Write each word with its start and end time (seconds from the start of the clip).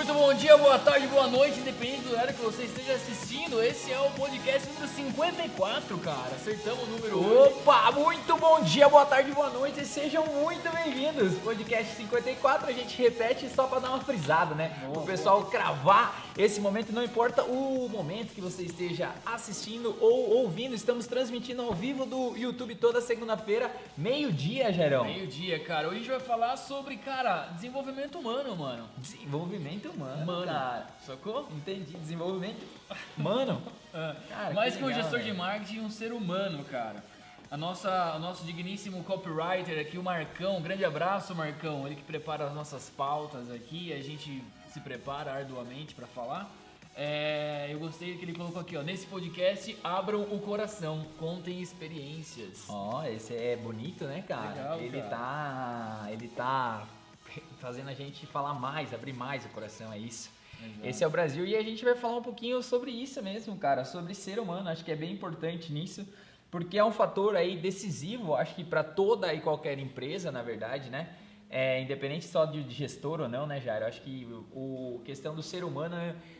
Muito 0.00 0.14
bom 0.14 0.32
dia, 0.32 0.56
boa 0.56 0.78
tarde, 0.78 1.06
boa 1.08 1.26
noite, 1.26 1.60
independente 1.60 2.04
do 2.04 2.12
horário 2.12 2.32
que 2.32 2.40
você 2.40 2.62
esteja 2.62 2.94
assistindo. 2.94 3.62
Esse 3.62 3.92
é 3.92 4.00
o 4.00 4.10
podcast 4.12 4.66
número 4.68 4.88
54, 4.88 5.98
cara. 5.98 6.34
Acertamos 6.34 6.84
o 6.84 6.86
número. 6.86 7.44
Opa, 7.44 7.92
muito 7.92 8.34
bom 8.38 8.62
dia, 8.62 8.88
boa 8.88 9.04
tarde, 9.04 9.30
boa 9.32 9.50
noite, 9.50 9.84
sejam 9.84 10.24
muito 10.24 10.74
bem-vindos. 10.74 11.34
Podcast 11.40 11.96
54, 11.96 12.66
a 12.66 12.72
gente 12.72 12.96
repete 12.96 13.46
só 13.54 13.66
pra 13.66 13.78
dar 13.78 13.90
uma 13.90 14.00
frisada, 14.00 14.54
né? 14.54 14.74
Boa, 14.86 15.02
o 15.02 15.06
pessoal 15.06 15.44
cravar 15.44 16.29
esse 16.38 16.60
momento, 16.60 16.92
não 16.92 17.02
importa 17.02 17.42
o 17.44 17.88
momento 17.88 18.32
que 18.34 18.40
você 18.40 18.62
esteja 18.62 19.12
assistindo 19.26 19.96
ou 20.00 20.30
ouvindo, 20.38 20.74
estamos 20.74 21.06
transmitindo 21.06 21.60
ao 21.62 21.74
vivo 21.74 22.06
do 22.06 22.36
YouTube 22.36 22.74
toda 22.76 23.00
segunda-feira, 23.00 23.70
meio-dia, 23.96 24.72
Gerão. 24.72 25.04
Meio-dia, 25.04 25.58
cara. 25.60 25.88
Hoje 25.88 25.96
a 25.96 26.00
gente 26.00 26.10
vai 26.10 26.20
falar 26.20 26.56
sobre, 26.56 26.96
cara, 26.96 27.48
desenvolvimento 27.54 28.18
humano, 28.18 28.56
mano. 28.56 28.88
Desenvolvimento 28.96 29.90
humano, 29.90 30.24
Mano, 30.24 30.46
cara. 30.46 30.86
sacou? 31.06 31.48
Entendi, 31.52 31.96
desenvolvimento 31.96 32.64
humano. 33.16 33.60
Ah, 33.92 34.14
Cara, 34.28 34.54
Mais 34.54 34.74
que 34.74 34.78
que 34.78 34.84
um 34.84 34.86
legal, 34.86 35.02
gestor 35.02 35.18
de 35.18 35.24
velho. 35.26 35.38
marketing, 35.38 35.80
um 35.80 35.90
ser 35.90 36.12
humano, 36.12 36.62
cara. 36.62 37.02
A 37.50 37.56
nossa, 37.56 38.14
o 38.14 38.20
nosso 38.20 38.44
digníssimo 38.44 39.02
copywriter 39.02 39.80
aqui, 39.80 39.98
o 39.98 40.02
Marcão. 40.04 40.58
Um 40.58 40.62
grande 40.62 40.84
abraço, 40.84 41.34
Marcão. 41.34 41.84
Ele 41.88 41.96
que 41.96 42.04
prepara 42.04 42.44
as 42.46 42.54
nossas 42.54 42.88
pautas 42.88 43.50
aqui. 43.50 43.92
A 43.92 44.00
gente 44.00 44.44
se 44.70 44.80
prepara 44.80 45.32
arduamente 45.32 45.94
para 45.94 46.06
falar. 46.06 46.50
É, 46.96 47.68
eu 47.70 47.78
gostei 47.78 48.16
que 48.16 48.24
ele 48.24 48.34
colocou 48.34 48.60
aqui, 48.60 48.76
ó. 48.76 48.82
Nesse 48.82 49.06
podcast, 49.06 49.76
abram 49.82 50.22
o 50.22 50.38
coração, 50.40 51.06
contem 51.18 51.60
experiências. 51.60 52.64
Ó, 52.68 53.04
esse 53.04 53.34
é 53.34 53.56
bonito, 53.56 54.04
né, 54.04 54.22
cara? 54.26 54.54
Legal, 54.54 54.80
ele 54.80 55.02
cara. 55.02 55.10
tá. 55.10 56.08
Ele 56.10 56.28
tá 56.28 56.86
fazendo 57.58 57.88
a 57.88 57.94
gente 57.94 58.26
falar 58.26 58.54
mais, 58.54 58.92
abrir 58.92 59.12
mais 59.12 59.44
o 59.44 59.48
coração, 59.48 59.92
é 59.92 59.98
isso. 59.98 60.30
Exato. 60.62 60.86
Esse 60.86 61.04
é 61.04 61.06
o 61.06 61.10
Brasil 61.10 61.46
e 61.46 61.56
a 61.56 61.62
gente 61.62 61.84
vai 61.84 61.94
falar 61.94 62.18
um 62.18 62.22
pouquinho 62.22 62.62
sobre 62.62 62.90
isso 62.90 63.22
mesmo, 63.22 63.56
cara, 63.56 63.84
sobre 63.84 64.14
ser 64.14 64.38
humano. 64.38 64.68
Acho 64.68 64.84
que 64.84 64.92
é 64.92 64.96
bem 64.96 65.12
importante 65.12 65.72
nisso, 65.72 66.06
porque 66.50 66.76
é 66.76 66.84
um 66.84 66.92
fator 66.92 67.36
aí 67.36 67.56
decisivo, 67.56 68.34
acho 68.34 68.54
que 68.54 68.64
para 68.64 68.84
toda 68.84 69.32
e 69.32 69.40
qualquer 69.40 69.78
empresa, 69.78 70.30
na 70.30 70.42
verdade, 70.42 70.90
né? 70.90 71.08
É, 71.52 71.82
independente 71.82 72.26
só 72.26 72.44
de 72.44 72.62
gestor 72.70 73.20
ou 73.20 73.28
não, 73.28 73.44
né, 73.44 73.60
Jairo? 73.60 73.84
Acho 73.84 74.00
que 74.02 74.24
o 74.52 75.02
questão 75.04 75.34
do 75.34 75.42
ser 75.42 75.64
humano 75.64 75.96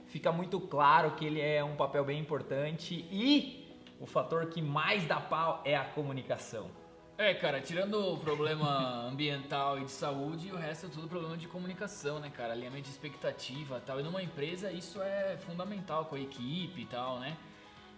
fica 0.07 0.31
muito 0.31 0.61
claro 0.61 1.17
que 1.17 1.25
ele 1.25 1.41
é 1.41 1.65
um 1.65 1.75
papel 1.75 2.05
bem 2.05 2.21
importante 2.21 3.05
e 3.11 3.67
o 3.99 4.07
fator 4.07 4.47
que 4.47 4.63
mais 4.63 5.05
dá 5.07 5.21
pau 5.21 5.63
é 5.65 5.77
a 5.77 5.85
comunicação. 5.85 6.71
É, 7.19 7.35
cara, 7.35 7.61
tirando 7.61 8.15
o 8.15 8.19
problema 8.19 9.05
ambiental 9.11 9.79
e 9.79 9.85
de 9.85 9.91
saúde, 9.91 10.53
o 10.53 10.57
resto 10.57 10.87
é 10.87 10.89
tudo 10.89 11.09
problema 11.09 11.37
de 11.37 11.49
comunicação, 11.49 12.21
né, 12.21 12.31
cara? 12.31 12.53
Alinhamento 12.53 12.85
de 12.85 12.91
expectativa 12.91 13.79
e 13.79 13.81
tal. 13.81 13.99
E 13.99 14.03
numa 14.05 14.23
empresa 14.23 14.71
isso 14.71 15.03
é 15.03 15.37
fundamental 15.39 16.05
com 16.05 16.15
a 16.15 16.21
equipe 16.21 16.83
e 16.83 16.87
tal, 16.87 17.19
né? 17.19 17.37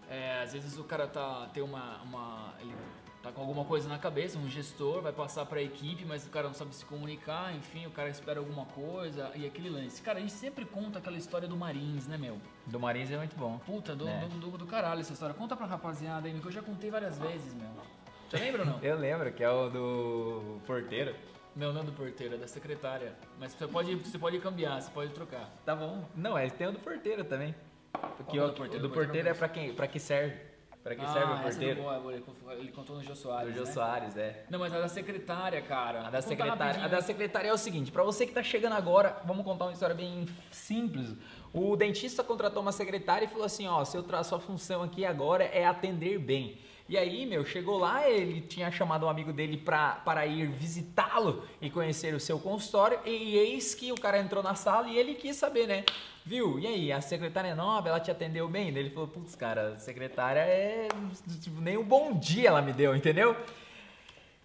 É, 0.08 0.40
às 0.42 0.54
vezes 0.54 0.78
o 0.78 0.84
cara 0.84 1.06
tá 1.06 1.48
tem 1.52 1.62
uma, 1.62 2.02
uma 2.02 2.54
ele 2.60 2.74
tá 3.22 3.30
com 3.30 3.40
alguma 3.40 3.64
coisa 3.64 3.88
na 3.88 3.98
cabeça, 3.98 4.38
um 4.38 4.48
gestor 4.48 5.00
vai 5.00 5.12
passar 5.12 5.46
pra 5.46 5.62
equipe, 5.62 6.04
mas 6.04 6.26
o 6.26 6.30
cara 6.30 6.48
não 6.48 6.54
sabe 6.54 6.74
se 6.74 6.84
comunicar, 6.84 7.54
enfim, 7.54 7.86
o 7.86 7.90
cara 7.90 8.08
espera 8.08 8.40
alguma 8.40 8.66
coisa 8.66 9.30
e 9.34 9.46
aquele 9.46 9.70
lance. 9.70 10.02
Cara, 10.02 10.18
a 10.18 10.20
gente 10.20 10.32
sempre 10.32 10.64
conta 10.64 10.98
aquela 10.98 11.16
história 11.16 11.46
do 11.46 11.56
Marins, 11.56 12.06
né, 12.08 12.18
meu? 12.18 12.38
Do 12.66 12.80
Marins 12.80 13.10
é 13.10 13.16
muito 13.16 13.36
bom. 13.36 13.58
Puta, 13.64 13.94
do, 13.94 14.08
É. 14.08 14.20
do, 14.26 14.50
do, 14.50 14.58
do 14.58 14.66
caralho 14.66 15.00
essa 15.00 15.12
história. 15.12 15.34
Conta 15.34 15.56
pra 15.56 15.66
rapaziada 15.66 16.26
aí, 16.26 16.38
que 16.38 16.46
eu 16.46 16.52
já 16.52 16.62
contei 16.62 16.90
várias 16.90 17.18
vezes, 17.18 17.54
meu. 17.54 17.70
Já 18.30 18.38
lembra 18.38 18.62
ou 18.62 18.66
não? 18.66 18.78
Eu 18.82 18.98
lembro 18.98 19.30
que 19.32 19.44
é 19.44 19.50
o 19.50 19.68
do 19.68 20.60
porteiro. 20.66 21.14
Não, 21.54 21.70
não 21.72 21.82
é 21.82 21.84
do 21.84 21.92
porteiro, 21.92 22.34
é 22.34 22.38
da 22.38 22.48
secretária. 22.48 23.14
Mas 23.38 23.52
você 23.52 23.66
pode, 23.68 23.94
você 23.96 24.18
pode 24.18 24.38
cambiar, 24.38 24.80
você 24.80 24.90
pode 24.90 25.12
trocar. 25.12 25.50
Tá 25.66 25.76
bom. 25.76 26.02
Não, 26.16 26.36
é, 26.36 26.48
tem 26.48 26.66
o 26.66 26.72
do 26.72 26.78
porteiro 26.78 27.24
também. 27.24 27.54
Porque 28.16 28.40
o, 28.40 28.46
do 28.46 28.52
porteiro? 28.54 28.82
do 28.82 28.88
Do 28.88 28.94
porteiro 28.94 28.94
porteiro 28.94 29.28
é 29.28 29.34
pra 29.34 29.48
quem, 29.48 29.74
pra 29.74 29.86
que 29.86 30.00
serve? 30.00 30.34
Pra 30.82 30.96
que 30.96 31.06
serve 31.06 31.32
o 31.32 31.34
essa 31.34 31.40
é 31.40 31.50
porteiro? 31.50 31.82
boa, 31.82 32.00
boa, 32.00 32.12
ele 32.54 32.72
contou 32.72 32.96
no 32.96 33.04
Jô 33.04 33.14
Soares, 33.14 33.54
Jô 33.54 33.62
né? 33.62 33.72
Soares, 33.72 34.16
é. 34.16 34.44
Não, 34.50 34.58
mas 34.58 34.74
a 34.74 34.80
da 34.80 34.88
secretária, 34.88 35.62
cara. 35.62 36.00
A 36.00 36.10
da 36.10 36.20
Vou 36.20 36.28
secretária, 36.28 36.84
a 36.84 36.88
da 36.88 37.00
secretária 37.00 37.48
é 37.48 37.52
o 37.52 37.58
seguinte, 37.58 37.92
pra 37.92 38.02
você 38.02 38.26
que 38.26 38.32
tá 38.32 38.42
chegando 38.42 38.72
agora, 38.72 39.16
vamos 39.24 39.44
contar 39.44 39.66
uma 39.66 39.72
história 39.72 39.94
bem 39.94 40.26
simples. 40.50 41.14
O 41.52 41.76
dentista 41.76 42.24
contratou 42.24 42.60
uma 42.62 42.72
secretária 42.72 43.26
e 43.26 43.28
falou 43.28 43.44
assim, 43.44 43.68
ó, 43.68 43.84
seu 43.84 44.02
sua 44.24 44.40
função 44.40 44.82
aqui 44.82 45.04
agora 45.04 45.44
é 45.44 45.64
atender 45.64 46.18
bem. 46.18 46.58
E 46.88 46.98
aí, 46.98 47.24
meu, 47.26 47.44
chegou 47.44 47.78
lá, 47.78 48.08
ele 48.08 48.40
tinha 48.42 48.70
chamado 48.70 49.06
um 49.06 49.08
amigo 49.08 49.32
dele 49.32 49.56
pra, 49.56 49.92
para 50.04 50.26
ir 50.26 50.48
visitá-lo 50.48 51.44
e 51.60 51.70
conhecer 51.70 52.14
o 52.14 52.20
seu 52.20 52.38
consultório, 52.38 52.98
e 53.04 53.36
eis 53.36 53.74
que 53.74 53.92
o 53.92 53.94
cara 53.94 54.18
entrou 54.18 54.42
na 54.42 54.54
sala 54.54 54.88
e 54.88 54.98
ele 54.98 55.14
quis 55.14 55.36
saber, 55.36 55.66
né? 55.66 55.84
Viu? 56.24 56.58
E 56.58 56.66
aí, 56.66 56.92
a 56.92 57.00
secretária 57.00 57.48
é 57.48 57.54
nova, 57.54 57.88
ela 57.88 57.98
te 57.98 58.10
atendeu 58.10 58.48
bem? 58.48 58.68
Ele 58.68 58.90
falou, 58.90 59.08
putz, 59.08 59.34
cara, 59.34 59.72
a 59.74 59.78
secretária 59.78 60.40
é. 60.40 60.88
Tipo, 61.40 61.60
nem 61.60 61.76
um 61.76 61.84
bom 61.84 62.12
dia 62.12 62.48
ela 62.48 62.62
me 62.62 62.72
deu, 62.72 62.94
entendeu? 62.94 63.36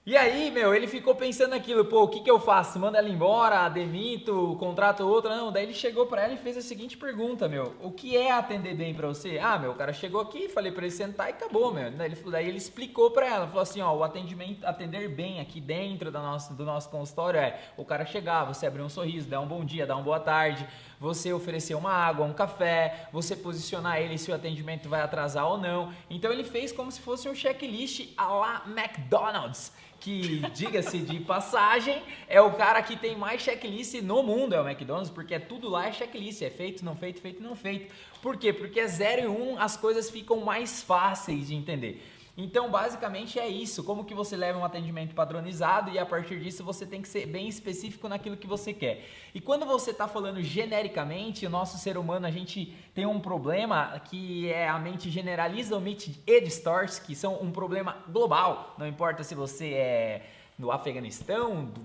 E 0.09 0.16
aí, 0.16 0.50
meu, 0.51 0.73
ele 0.73 0.88
ficou 0.88 1.13
pensando 1.16 1.50
naquilo, 1.50 1.84
pô, 1.84 2.03
o 2.03 2.07
que 2.07 2.22
que 2.22 2.31
eu 2.31 2.40
faço? 2.40 2.79
Manda 2.79 2.97
ela 2.97 3.09
embora, 3.09 3.68
demito, 3.68 4.56
contrato 4.57 5.06
outra? 5.06 5.35
Não, 5.35 5.51
daí 5.51 5.63
ele 5.63 5.73
chegou 5.73 6.06
pra 6.06 6.23
ela 6.23 6.34
e 6.34 6.38
fez 6.38 6.56
a 6.56 6.62
seguinte 6.62 6.95
pergunta, 6.95 7.50
meu, 7.50 7.75
o 7.81 7.91
que 7.91 8.16
é 8.16 8.31
atender 8.31 8.73
bem 8.73 8.96
pra 8.96 9.09
você? 9.09 9.38
Ah, 9.38 9.59
meu, 9.59 9.72
o 9.72 9.75
cara 9.75 9.91
chegou 9.91 10.22
aqui, 10.22 10.47
falei 10.47 10.72
pra 10.72 10.85
ele 10.85 10.96
sentar 10.96 11.28
e 11.28 11.31
acabou, 11.31 11.73
meu. 11.73 11.91
Daí 11.91 12.09
ele, 12.09 12.31
daí 12.31 12.47
ele 12.47 12.57
explicou 12.57 13.12
pra 13.12 13.28
ela, 13.28 13.47
falou 13.47 13.62
assim, 13.62 13.81
ó, 13.81 13.94
o 13.94 14.01
atendimento, 14.01 14.66
atender 14.66 15.09
bem 15.09 15.41
aqui 15.41 15.59
dentro 15.59 16.09
da 16.09 16.22
nossa, 16.22 16.53
do 16.53 16.63
nosso 16.63 16.90
consultório 16.90 17.41
é 17.41 17.59
o 17.75 17.84
cara 17.84 18.06
chegar, 18.06 18.46
você 18.46 18.66
abrir 18.66 18.84
um 18.84 18.90
sorriso, 18.90 19.28
dar 19.28 19.41
um 19.41 19.46
bom 19.46 19.66
dia, 19.66 19.85
dar 19.85 19.97
uma 19.97 20.03
boa 20.03 20.22
tarde, 20.22 20.66
você 21.01 21.34
oferecer 21.34 21.75
uma 21.75 21.91
água, 21.91 22.25
um 22.25 22.34
café, 22.34 23.09
você 23.12 23.35
posicionar 23.35 24.00
ele 24.00 24.17
se 24.17 24.31
o 24.31 24.35
atendimento 24.35 24.88
vai 24.88 25.01
atrasar 25.01 25.47
ou 25.47 25.57
não. 25.57 25.91
Então 26.09 26.31
ele 26.31 26.46
fez 26.46 26.72
como 26.72 26.91
se 26.91 27.01
fosse 27.01 27.28
um 27.28 27.35
checklist 27.35 28.13
a 28.17 28.28
lá 28.28 28.63
McDonald's, 28.66 29.73
que, 30.00 30.40
diga-se 30.53 31.00
de 31.00 31.19
passagem, 31.19 32.02
é 32.28 32.40
o 32.41 32.52
cara 32.53 32.81
que 32.81 32.96
tem 32.96 33.16
mais 33.16 33.41
checklist 33.41 33.96
no 34.02 34.22
mundo, 34.24 34.53
é 34.53 34.62
o 34.62 34.68
McDonald's, 34.68 35.09
porque 35.12 35.35
é 35.35 35.40
tudo 35.40 35.69
lá 35.69 35.88
é 35.88 35.91
checklist, 35.91 36.41
é 36.41 36.50
feito, 36.50 36.84
não 36.85 36.96
feito, 36.96 37.22
feito, 37.22 37.41
não 37.41 37.56
feito. 37.56 37.94
Por 38.22 38.38
quê? 38.38 38.53
Porque 38.53 38.80
é 38.80 38.88
0 38.88 39.22
e 39.22 39.28
1 39.28 39.52
um, 39.53 39.59
as 39.59 39.78
coisas 39.78 40.09
ficam 40.09 40.41
mais 40.41 40.81
fáceis 40.81 41.47
de 41.47 41.56
entender. 41.56 42.03
Então, 42.40 42.70
basicamente 42.70 43.40
é 43.40 43.48
isso, 43.48 43.84
como 43.84 44.06
que 44.06 44.14
você 44.14 44.38
leva 44.38 44.59
um 44.59 44.64
atendimento 44.64 45.16
padronizado 45.16 45.90
e 45.90 45.98
a 45.98 46.06
partir 46.06 46.40
disso 46.40 46.64
você 46.64 46.86
tem 46.86 47.02
que 47.02 47.08
ser 47.08 47.25
bem 47.25 47.48
específico 47.48 48.08
naquilo 48.08 48.38
que 48.38 48.46
você 48.46 48.72
quer. 48.72 49.09
E 49.34 49.42
quando 49.42 49.66
você 49.66 49.90
está 49.90 50.08
falando 50.08 50.40
genericamente, 50.44 51.47
o 51.47 51.50
nosso 51.50 51.80
ser 51.80 51.97
humano, 51.97 52.28
a 52.28 52.31
gente 52.31 52.78
tem 52.94 53.08
um 53.08 53.20
problema 53.20 54.00
que 54.06 54.52
é 54.52 54.70
a 54.70 54.78
mente 54.78 55.09
generaliza, 55.09 55.76
omite 55.76 56.22
e 56.28 56.40
distorce, 56.40 57.02
que 57.02 57.16
são 57.16 57.42
um 57.42 57.52
problema 57.52 57.97
global. 58.08 58.76
Não 58.78 58.88
importa 58.88 59.24
se 59.24 59.34
você 59.34 59.74
é 59.74 60.30
do 60.59 60.72
Afeganistão, 60.72 61.66
do 61.66 61.81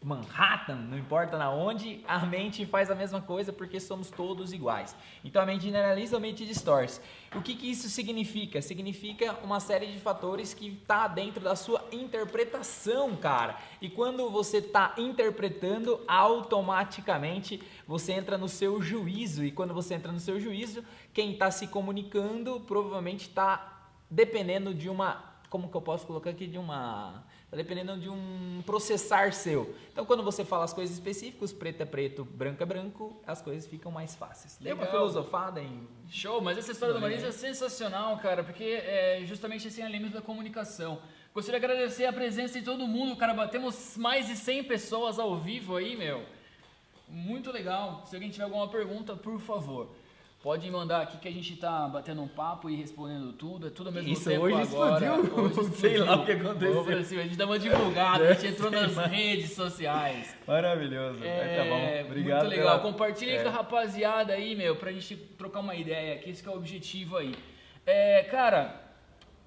Manhattan, 0.00 0.76
não 0.76 0.96
importa 0.96 1.36
na 1.36 1.50
onde, 1.50 2.04
a 2.06 2.24
mente 2.24 2.64
faz 2.64 2.88
a 2.88 2.94
mesma 2.94 3.20
coisa 3.20 3.52
porque 3.52 3.80
somos 3.80 4.10
todos 4.10 4.52
iguais. 4.52 4.94
Então 5.24 5.42
a 5.42 5.46
mente 5.46 5.64
generaliza, 5.64 6.16
a 6.16 6.20
mente 6.20 6.46
distorce. 6.46 7.00
O 7.34 7.42
que, 7.42 7.56
que 7.56 7.68
isso 7.68 7.88
significa? 7.88 8.62
Significa 8.62 9.36
uma 9.42 9.58
série 9.58 9.86
de 9.86 9.98
fatores 9.98 10.54
que 10.54 10.68
está 10.68 11.08
dentro 11.08 11.40
da 11.40 11.56
sua 11.56 11.84
interpretação, 11.90 13.16
cara. 13.16 13.56
E 13.82 13.90
quando 13.90 14.30
você 14.30 14.58
está 14.58 14.94
interpretando, 14.96 16.00
automaticamente 16.06 17.60
você 17.86 18.12
entra 18.12 18.38
no 18.38 18.48
seu 18.48 18.80
juízo. 18.80 19.44
E 19.44 19.50
quando 19.50 19.74
você 19.74 19.94
entra 19.94 20.12
no 20.12 20.20
seu 20.20 20.38
juízo, 20.38 20.84
quem 21.12 21.32
está 21.32 21.50
se 21.50 21.66
comunicando 21.66 22.60
provavelmente 22.60 23.22
está 23.28 23.78
dependendo 24.10 24.72
de 24.72 24.88
uma. 24.88 25.27
Como 25.48 25.68
que 25.70 25.76
eu 25.76 25.80
posso 25.80 26.06
colocar 26.06 26.30
aqui? 26.30 26.46
De 26.46 26.58
uma. 26.58 27.24
Tá 27.50 27.56
dependendo 27.56 27.98
de 27.98 28.10
um 28.10 28.62
processar 28.66 29.32
seu. 29.32 29.74
Então, 29.90 30.04
quando 30.04 30.22
você 30.22 30.44
fala 30.44 30.64
as 30.64 30.74
coisas 30.74 30.94
específicas, 30.94 31.52
preto 31.52 31.80
é 31.82 31.86
preto, 31.86 32.24
branco 32.24 32.62
é 32.62 32.66
branco, 32.66 33.22
as 33.26 33.40
coisas 33.40 33.66
ficam 33.66 33.90
mais 33.90 34.14
fáceis. 34.14 34.58
Deu 34.60 34.76
uma 34.76 34.86
filosofada 34.86 35.60
em. 35.62 35.88
Show, 36.10 36.40
mas 36.40 36.58
essa 36.58 36.72
história 36.72 36.94
do 36.94 37.00
Valeu. 37.00 37.16
Marins 37.16 37.34
é 37.34 37.38
sensacional, 37.38 38.18
cara, 38.18 38.44
porque 38.44 38.64
é 38.64 39.22
justamente 39.24 39.68
esse 39.68 39.80
alinhamento 39.80 40.14
da 40.14 40.22
comunicação. 40.22 41.00
Gostaria 41.34 41.60
de 41.60 41.66
agradecer 41.66 42.04
a 42.04 42.12
presença 42.12 42.58
de 42.58 42.64
todo 42.64 42.86
mundo, 42.86 43.16
cara. 43.16 43.32
Batemos 43.32 43.96
mais 43.96 44.26
de 44.26 44.36
100 44.36 44.64
pessoas 44.64 45.18
ao 45.18 45.38
vivo 45.38 45.76
aí, 45.76 45.96
meu. 45.96 46.24
Muito 47.08 47.50
legal. 47.50 48.04
Se 48.06 48.16
alguém 48.16 48.30
tiver 48.30 48.44
alguma 48.44 48.68
pergunta, 48.68 49.16
por 49.16 49.38
favor, 49.40 49.88
pode 50.42 50.70
mandar 50.70 51.02
aqui 51.02 51.18
que 51.18 51.28
a 51.28 51.32
gente 51.32 51.56
tá 51.56 51.88
batendo 51.88 52.22
um 52.22 52.28
papo 52.28 52.70
e 52.70 52.76
respondendo 52.76 53.32
tudo. 53.32 53.66
É 53.66 53.70
tudo 53.70 53.88
ao 53.88 53.92
mesmo 53.92 54.08
Isso, 54.10 54.28
tempo 54.30 54.42
hoje 54.44 54.54
agora. 54.60 55.06
explodiu. 55.16 55.44
Hoje 55.44 55.70
Sei 55.76 55.98
lá 55.98 56.04
explodiu. 56.16 56.22
o 56.22 56.26
que 56.26 56.32
aconteceu. 56.92 57.20
A 57.20 57.22
gente 57.24 57.36
dá 57.36 57.44
uma 57.46 57.58
divulgada, 57.58 58.28
a 58.28 58.32
gente 58.34 58.46
entrou 58.54 58.70
nas 58.70 58.96
redes 58.96 59.52
sociais. 59.52 60.36
Maravilhoso. 60.46 61.22
É, 61.24 61.56
tá 62.04 62.04
Muito 62.14 62.46
legal. 62.48 62.80
Compartilha 62.80 63.32
É. 63.32 63.42
com 63.42 63.48
a 63.48 63.52
rapaziada 63.52 64.32
aí, 64.32 64.54
meu, 64.54 64.76
pra 64.76 64.92
gente 64.92 65.16
trocar 65.16 65.60
uma 65.60 65.74
ideia, 65.74 66.18
que 66.18 66.30
esse 66.30 66.42
que 66.42 66.48
é 66.48 66.52
o 66.52 66.56
objetivo 66.56 67.16
aí. 67.16 67.34
É, 67.84 68.22
cara, 68.24 68.87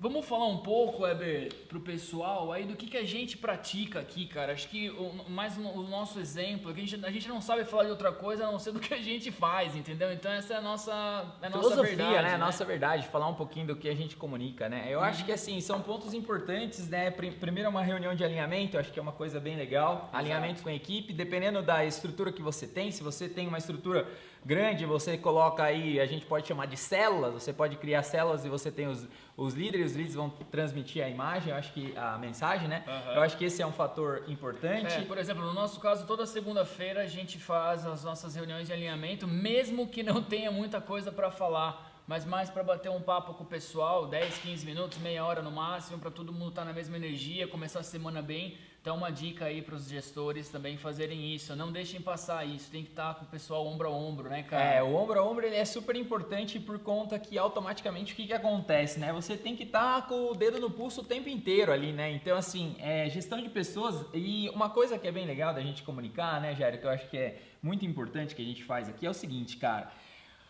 Vamos 0.03 0.25
falar 0.25 0.47
um 0.47 0.57
pouco, 0.57 1.03
Weber, 1.03 1.53
pro 1.69 1.79
pessoal 1.79 2.51
aí 2.51 2.63
do 2.65 2.75
que, 2.75 2.87
que 2.87 2.97
a 2.97 3.05
gente 3.05 3.37
pratica 3.37 3.99
aqui, 3.99 4.25
cara. 4.25 4.51
Acho 4.51 4.67
que 4.67 4.89
o, 4.89 5.29
mais 5.29 5.55
o, 5.55 5.61
o 5.61 5.83
nosso 5.83 6.19
exemplo, 6.19 6.71
é 6.71 6.73
que 6.73 6.81
a 6.81 6.87
gente, 6.87 7.05
a 7.05 7.11
gente 7.11 7.29
não 7.29 7.39
sabe 7.39 7.63
falar 7.65 7.83
de 7.83 7.91
outra 7.91 8.11
coisa 8.11 8.47
a 8.47 8.51
não 8.51 8.57
ser 8.57 8.71
do 8.71 8.79
que 8.79 8.95
a 8.95 8.97
gente 8.97 9.29
faz, 9.31 9.75
entendeu? 9.75 10.11
Então 10.11 10.31
essa 10.31 10.55
é 10.55 10.57
a 10.57 10.61
nossa, 10.61 10.91
é 11.39 11.45
a 11.45 11.49
nossa 11.51 11.69
Filosofia, 11.69 11.95
verdade. 11.97 12.13
né? 12.15 12.29
né? 12.29 12.33
A 12.33 12.37
nossa 12.39 12.65
verdade, 12.65 13.07
falar 13.09 13.27
um 13.27 13.35
pouquinho 13.35 13.67
do 13.67 13.75
que 13.75 13.87
a 13.87 13.93
gente 13.93 14.15
comunica, 14.17 14.67
né? 14.67 14.87
Eu 14.89 15.01
acho 15.01 15.23
que 15.23 15.31
assim, 15.31 15.61
são 15.61 15.79
pontos 15.83 16.15
importantes, 16.15 16.87
né? 16.89 17.11
Pri- 17.11 17.29
Primeiro 17.29 17.69
uma 17.69 17.83
reunião 17.83 18.15
de 18.15 18.23
alinhamento, 18.23 18.77
eu 18.77 18.79
acho 18.81 18.91
que 18.91 18.97
é 18.97 19.01
uma 19.03 19.11
coisa 19.11 19.39
bem 19.39 19.55
legal. 19.55 20.09
Alinhamento 20.11 20.63
com 20.63 20.69
a 20.69 20.73
equipe, 20.73 21.13
dependendo 21.13 21.61
da 21.61 21.85
estrutura 21.85 22.31
que 22.31 22.41
você 22.41 22.65
tem, 22.65 22.91
se 22.91 23.03
você 23.03 23.29
tem 23.29 23.47
uma 23.47 23.59
estrutura 23.59 24.07
grande, 24.43 24.85
você 24.85 25.17
coloca 25.17 25.63
aí, 25.63 25.99
a 25.99 26.05
gente 26.05 26.25
pode 26.25 26.47
chamar 26.47 26.65
de 26.65 26.75
células, 26.75 27.33
você 27.33 27.53
pode 27.53 27.77
criar 27.77 28.03
células 28.03 28.43
e 28.43 28.49
você 28.49 28.71
tem 28.71 28.87
os, 28.87 29.07
os 29.37 29.53
líderes, 29.53 29.91
os 29.91 29.97
líderes 29.97 30.15
vão 30.15 30.29
transmitir 30.29 31.03
a 31.03 31.09
imagem, 31.09 31.51
eu 31.51 31.55
acho 31.55 31.71
que 31.73 31.95
a 31.95 32.17
mensagem, 32.17 32.67
né? 32.67 32.83
Aham. 32.87 33.13
Eu 33.15 33.21
acho 33.21 33.37
que 33.37 33.45
esse 33.45 33.61
é 33.61 33.67
um 33.67 33.71
fator 33.71 34.23
importante. 34.27 34.93
É, 34.93 35.01
por 35.01 35.17
exemplo, 35.17 35.43
no 35.43 35.53
nosso 35.53 35.79
caso, 35.79 36.05
toda 36.07 36.25
segunda-feira 36.25 37.01
a 37.01 37.07
gente 37.07 37.37
faz 37.37 37.85
as 37.85 38.03
nossas 38.03 38.35
reuniões 38.35 38.67
de 38.67 38.73
alinhamento, 38.73 39.27
mesmo 39.27 39.87
que 39.87 40.01
não 40.01 40.21
tenha 40.23 40.51
muita 40.51 40.81
coisa 40.81 41.11
para 41.11 41.29
falar, 41.29 42.01
mas 42.07 42.25
mais 42.25 42.49
para 42.49 42.63
bater 42.63 42.89
um 42.89 43.01
papo 43.01 43.33
com 43.35 43.43
o 43.43 43.47
pessoal, 43.47 44.07
10, 44.07 44.39
15 44.39 44.65
minutos, 44.65 44.97
meia 44.97 45.23
hora 45.23 45.41
no 45.41 45.51
máximo, 45.51 45.99
para 45.99 46.09
todo 46.09 46.33
mundo 46.33 46.49
estar 46.49 46.65
na 46.65 46.73
mesma 46.73 46.97
energia, 46.97 47.47
começar 47.47 47.79
a 47.79 47.83
semana 47.83 48.21
bem. 48.21 48.57
Então, 48.81 48.97
uma 48.97 49.11
dica 49.11 49.45
aí 49.45 49.61
para 49.61 49.75
os 49.75 49.87
gestores 49.87 50.49
também 50.49 50.75
fazerem 50.75 51.35
isso. 51.35 51.55
Não 51.55 51.71
deixem 51.71 52.01
passar 52.01 52.43
isso, 52.47 52.71
tem 52.71 52.83
que 52.83 52.89
estar 52.89 53.13
com 53.13 53.25
o 53.25 53.27
pessoal 53.27 53.67
ombro 53.67 53.87
a 53.87 53.91
ombro, 53.91 54.27
né, 54.27 54.41
cara? 54.41 54.63
É, 54.63 54.81
o 54.81 54.95
ombro 54.95 55.19
a 55.19 55.23
ombro 55.23 55.45
ele 55.45 55.55
é 55.55 55.63
super 55.63 55.95
importante 55.95 56.59
por 56.59 56.79
conta 56.79 57.19
que 57.19 57.37
automaticamente 57.37 58.13
o 58.13 58.15
que, 58.15 58.25
que 58.25 58.33
acontece, 58.33 58.99
né? 58.99 59.13
Você 59.13 59.37
tem 59.37 59.55
que 59.55 59.65
estar 59.65 60.07
com 60.07 60.31
o 60.31 60.35
dedo 60.35 60.59
no 60.59 60.71
pulso 60.71 61.01
o 61.01 61.03
tempo 61.03 61.29
inteiro 61.29 61.71
ali, 61.71 61.93
né? 61.93 62.11
Então, 62.11 62.35
assim, 62.35 62.75
é, 62.79 63.07
gestão 63.07 63.39
de 63.39 63.49
pessoas 63.49 64.03
e 64.15 64.49
uma 64.49 64.71
coisa 64.71 64.97
que 64.97 65.07
é 65.07 65.11
bem 65.11 65.27
legal 65.27 65.53
da 65.53 65.61
gente 65.61 65.83
comunicar, 65.83 66.41
né, 66.41 66.55
Jair, 66.55 66.79
que 66.79 66.87
eu 66.87 66.89
acho 66.89 67.07
que 67.07 67.17
é 67.17 67.39
muito 67.61 67.85
importante 67.85 68.33
que 68.33 68.41
a 68.41 68.45
gente 68.45 68.63
faz 68.63 68.89
aqui 68.89 69.05
é 69.05 69.09
o 69.11 69.13
seguinte, 69.13 69.57
cara. 69.57 69.91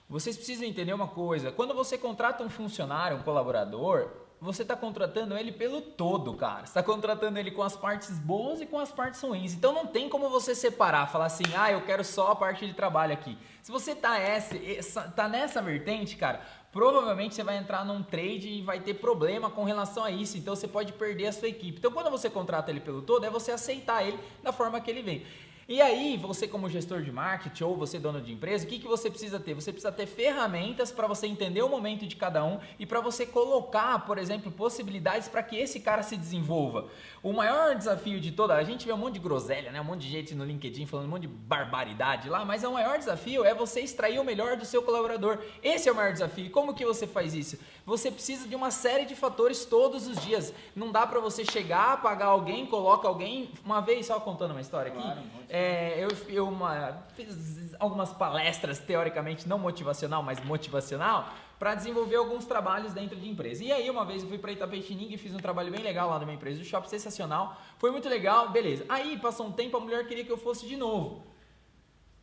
Vocês 0.07 0.37
precisam 0.37 0.65
entender 0.65 0.93
uma 0.93 1.09
coisa. 1.09 1.51
Quando 1.51 1.73
você 1.73 1.97
contrata 1.97 2.45
um 2.45 2.49
funcionário, 2.49 3.17
um 3.17 3.23
colaborador, 3.23 4.09
você 4.41 4.63
está 4.63 4.75
contratando 4.75 5.37
ele 5.37 5.51
pelo 5.51 5.79
todo, 5.81 6.33
cara. 6.33 6.61
Você 6.61 6.71
está 6.71 6.81
contratando 6.81 7.37
ele 7.37 7.51
com 7.51 7.61
as 7.61 7.77
partes 7.77 8.17
boas 8.17 8.59
e 8.59 8.65
com 8.65 8.79
as 8.79 8.91
partes 8.91 9.21
ruins. 9.21 9.53
Então 9.53 9.71
não 9.71 9.85
tem 9.85 10.09
como 10.09 10.29
você 10.31 10.55
separar, 10.55 11.05
falar 11.11 11.25
assim, 11.27 11.43
ah, 11.55 11.71
eu 11.71 11.81
quero 11.81 12.03
só 12.03 12.31
a 12.31 12.35
parte 12.35 12.65
de 12.65 12.73
trabalho 12.73 13.13
aqui. 13.13 13.37
Se 13.61 13.71
você 13.71 13.93
tá, 13.93 14.17
essa, 14.17 14.57
essa- 14.57 15.03
tá 15.03 15.27
nessa 15.27 15.61
vertente, 15.61 16.15
cara, 16.15 16.41
provavelmente 16.71 17.35
você 17.35 17.43
vai 17.43 17.57
entrar 17.57 17.85
num 17.85 18.01
trade 18.01 18.49
e 18.49 18.61
vai 18.63 18.79
ter 18.79 18.95
problema 18.95 19.49
com 19.51 19.63
relação 19.63 20.03
a 20.03 20.09
isso. 20.09 20.37
Então 20.39 20.55
você 20.55 20.67
pode 20.67 20.91
perder 20.93 21.27
a 21.27 21.31
sua 21.31 21.47
equipe. 21.47 21.77
Então 21.77 21.91
quando 21.91 22.09
você 22.09 22.27
contrata 22.27 22.71
ele 22.71 22.79
pelo 22.79 23.03
todo, 23.03 23.23
é 23.23 23.29
você 23.29 23.51
aceitar 23.51 24.03
ele 24.03 24.19
da 24.41 24.51
forma 24.51 24.81
que 24.81 24.89
ele 24.89 25.03
vem. 25.03 25.23
E 25.71 25.81
aí, 25.81 26.17
você 26.17 26.49
como 26.49 26.67
gestor 26.69 27.01
de 27.01 27.13
marketing 27.13 27.63
ou 27.63 27.77
você 27.77 27.97
dono 27.97 28.19
de 28.19 28.33
empresa, 28.33 28.65
o 28.65 28.67
que, 28.67 28.77
que 28.77 28.89
você 28.89 29.09
precisa 29.09 29.39
ter? 29.39 29.53
Você 29.53 29.71
precisa 29.71 29.89
ter 29.89 30.05
ferramentas 30.05 30.91
para 30.91 31.07
você 31.07 31.27
entender 31.27 31.61
o 31.61 31.69
momento 31.69 32.05
de 32.05 32.13
cada 32.17 32.43
um 32.43 32.59
e 32.77 32.85
para 32.85 32.99
você 32.99 33.25
colocar, 33.25 34.05
por 34.05 34.17
exemplo, 34.17 34.51
possibilidades 34.51 35.29
para 35.29 35.41
que 35.41 35.55
esse 35.55 35.79
cara 35.79 36.03
se 36.03 36.17
desenvolva. 36.17 36.89
O 37.23 37.31
maior 37.31 37.73
desafio 37.73 38.19
de 38.19 38.33
toda, 38.33 38.55
a 38.55 38.63
gente 38.65 38.85
vê 38.85 38.91
um 38.91 38.97
monte 38.97 39.13
de 39.13 39.21
groselha, 39.21 39.71
né? 39.71 39.79
um 39.79 39.85
monte 39.85 40.01
de 40.01 40.09
gente 40.09 40.35
no 40.35 40.43
LinkedIn 40.43 40.85
falando 40.87 41.05
um 41.05 41.11
monte 41.11 41.21
de 41.21 41.29
barbaridade 41.29 42.27
lá, 42.27 42.43
mas 42.43 42.65
o 42.65 42.73
maior 42.73 42.97
desafio 42.97 43.45
é 43.45 43.53
você 43.53 43.79
extrair 43.79 44.19
o 44.19 44.25
melhor 44.25 44.57
do 44.57 44.65
seu 44.65 44.83
colaborador. 44.83 45.39
Esse 45.63 45.87
é 45.87 45.91
o 45.93 45.95
maior 45.95 46.11
desafio. 46.11 46.51
Como 46.51 46.73
que 46.73 46.83
você 46.83 47.07
faz 47.07 47.33
isso? 47.33 47.57
Você 47.85 48.11
precisa 48.11 48.47
de 48.47 48.55
uma 48.55 48.69
série 48.69 49.05
de 49.05 49.15
fatores 49.15 49.65
todos 49.65 50.07
os 50.07 50.21
dias. 50.21 50.53
Não 50.75 50.91
dá 50.91 51.05
para 51.07 51.19
você 51.19 51.43
chegar, 51.43 52.01
pagar 52.01 52.27
alguém, 52.27 52.65
coloca 52.65 53.07
alguém, 53.07 53.49
uma 53.65 53.81
vez 53.81 54.05
só 54.05 54.19
contando 54.19 54.51
uma 54.51 54.61
história 54.61 54.91
aqui. 54.91 55.01
Claro, 55.01 55.21
É, 55.49 55.95
eu 55.99 56.09
eu 56.29 56.47
uma, 56.47 57.03
fiz 57.15 57.75
algumas 57.79 58.13
palestras 58.13 58.79
teoricamente 58.79 59.49
não 59.49 59.57
motivacional, 59.57 60.21
mas 60.21 60.39
motivacional, 60.43 61.29
para 61.57 61.75
desenvolver 61.75 62.15
alguns 62.15 62.45
trabalhos 62.45 62.93
dentro 62.93 63.15
de 63.15 63.27
empresa. 63.27 63.63
E 63.63 63.71
aí 63.71 63.89
uma 63.89 64.05
vez 64.05 64.21
eu 64.21 64.29
fui 64.29 64.37
para 64.37 64.51
Itapetininga 64.51 65.13
e 65.13 65.17
fiz 65.17 65.33
um 65.33 65.39
trabalho 65.39 65.71
bem 65.71 65.81
legal 65.81 66.09
lá 66.09 66.19
numa 66.19 66.33
empresa 66.33 66.59
do 66.59 66.65
shopping, 66.65 66.89
sensacional. 66.89 67.57
Foi 67.77 67.91
muito 67.91 68.07
legal, 68.07 68.49
beleza. 68.49 68.85
Aí 68.89 69.17
passou 69.17 69.47
um 69.47 69.51
tempo, 69.51 69.77
a 69.77 69.79
mulher 69.79 70.07
queria 70.07 70.23
que 70.23 70.31
eu 70.31 70.37
fosse 70.37 70.67
de 70.67 70.75
novo. 70.75 71.23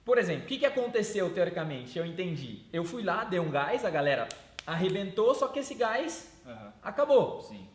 Por 0.04 0.19
exemplo, 0.19 0.44
o 0.44 0.46
que, 0.46 0.58
que 0.58 0.66
aconteceu 0.66 1.32
teoricamente? 1.34 1.99
Eu 1.99 2.06
entendi. 2.06 2.62
Eu 2.72 2.84
fui 2.84 3.02
lá, 3.02 3.25
dei 3.25 3.38
um 3.38 3.50
gás, 3.50 3.84
a 3.84 3.90
galera 3.90 4.26
arrebentou, 4.69 5.35
só 5.35 5.49
que 5.49 5.61
esse 5.61 5.75
gás 5.75 6.29
Aham. 6.47 6.73
acabou. 6.82 7.41
Sim. 7.43 7.67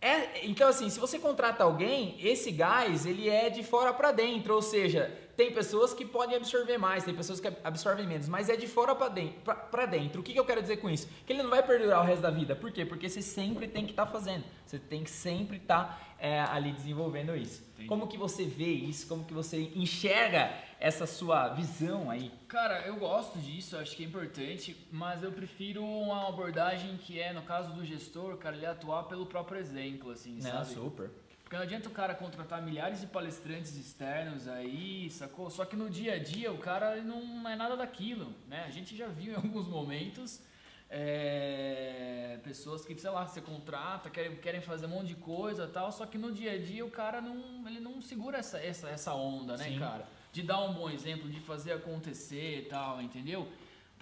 É, 0.00 0.44
então 0.46 0.66
assim, 0.68 0.90
se 0.90 0.98
você 0.98 1.18
contrata 1.18 1.62
alguém, 1.62 2.16
esse 2.20 2.50
gás 2.50 3.06
ele 3.06 3.28
é 3.28 3.48
de 3.50 3.62
fora 3.62 3.92
para 3.92 4.10
dentro, 4.10 4.54
ou 4.54 4.62
seja, 4.62 5.16
tem 5.36 5.52
pessoas 5.52 5.94
que 5.94 6.04
podem 6.04 6.36
absorver 6.36 6.76
mais, 6.78 7.04
tem 7.04 7.14
pessoas 7.14 7.40
que 7.40 7.48
absorvem 7.64 8.06
menos, 8.06 8.28
mas 8.28 8.48
é 8.48 8.56
de 8.56 8.66
fora 8.66 8.94
para 8.94 9.08
dentro, 9.08 9.40
pra- 9.40 9.54
pra 9.54 9.86
dentro. 9.86 10.20
O 10.20 10.22
que, 10.24 10.32
que 10.32 10.38
eu 10.40 10.44
quero 10.44 10.60
dizer 10.60 10.76
com 10.78 10.90
isso? 10.90 11.08
Que 11.26 11.32
ele 11.32 11.42
não 11.42 11.50
vai 11.50 11.62
perdurar 11.62 12.00
o 12.02 12.04
resto 12.04 12.22
da 12.22 12.30
vida. 12.30 12.54
Por 12.54 12.70
quê? 12.70 12.84
Porque 12.84 13.08
você 13.08 13.22
sempre 13.22 13.66
tem 13.66 13.84
que 13.84 13.92
estar 13.92 14.06
fazendo. 14.06 14.44
Você 14.66 14.78
tem 14.78 15.02
que 15.04 15.10
sempre 15.10 15.56
estar 15.56 16.14
é, 16.18 16.40
ali 16.40 16.72
desenvolvendo 16.72 17.34
isso. 17.36 17.62
Entendi. 17.74 17.88
Como 17.88 18.06
que 18.06 18.16
você 18.16 18.44
vê 18.44 18.66
isso? 18.72 19.06
Como 19.08 19.24
que 19.24 19.32
você 19.34 19.70
enxerga 19.74 20.52
essa 20.78 21.06
sua 21.06 21.48
visão 21.48 22.10
aí? 22.10 22.30
Cara, 22.48 22.86
eu 22.86 22.96
gosto 22.96 23.38
disso, 23.38 23.76
acho 23.76 23.96
que 23.96 24.02
é 24.04 24.06
importante, 24.06 24.76
mas 24.92 25.22
eu 25.22 25.32
prefiro 25.32 25.84
uma 25.84 26.28
abordagem 26.28 26.96
que 26.98 27.20
é, 27.20 27.32
no 27.32 27.42
caso 27.42 27.72
do 27.72 27.84
gestor, 27.84 28.36
cara, 28.36 28.56
ele 28.56 28.66
atuar 28.66 29.04
pelo 29.04 29.26
próprio 29.26 29.58
exemplo, 29.58 30.10
assim, 30.10 30.34
Não, 30.42 30.50
sabe? 30.50 30.66
super. 30.74 31.10
Porque 31.52 31.58
não 31.58 31.64
adianta 31.64 31.88
o 31.90 31.92
cara 31.92 32.14
contratar 32.14 32.62
milhares 32.62 33.02
de 33.02 33.06
palestrantes 33.06 33.76
externos 33.76 34.48
aí, 34.48 35.10
sacou? 35.10 35.50
Só 35.50 35.66
que 35.66 35.76
no 35.76 35.90
dia 35.90 36.14
a 36.14 36.18
dia 36.18 36.50
o 36.50 36.56
cara 36.56 37.02
não 37.02 37.46
é 37.46 37.54
nada 37.54 37.76
daquilo, 37.76 38.34
né? 38.48 38.64
A 38.66 38.70
gente 38.70 38.96
já 38.96 39.06
viu 39.08 39.34
em 39.34 39.36
alguns 39.36 39.68
momentos 39.68 40.40
é, 40.88 42.38
pessoas 42.42 42.86
que, 42.86 42.98
sei 42.98 43.10
lá, 43.10 43.26
você 43.26 43.42
contrata, 43.42 44.08
querem, 44.08 44.34
querem 44.36 44.62
fazer 44.62 44.86
um 44.86 44.88
monte 44.88 45.08
de 45.08 45.16
coisa 45.16 45.64
e 45.64 45.68
tal, 45.68 45.92
só 45.92 46.06
que 46.06 46.16
no 46.16 46.32
dia 46.32 46.52
a 46.52 46.58
dia 46.58 46.86
o 46.86 46.90
cara 46.90 47.20
não, 47.20 47.68
ele 47.68 47.80
não 47.80 48.00
segura 48.00 48.38
essa, 48.38 48.56
essa, 48.56 48.88
essa 48.88 49.12
onda, 49.12 49.54
né, 49.58 49.64
Sim. 49.64 49.78
cara? 49.78 50.08
De 50.32 50.42
dar 50.42 50.62
um 50.62 50.72
bom 50.72 50.88
exemplo, 50.88 51.28
de 51.28 51.40
fazer 51.40 51.72
acontecer 51.72 52.60
e 52.60 52.62
tal, 52.62 53.02
entendeu? 53.02 53.46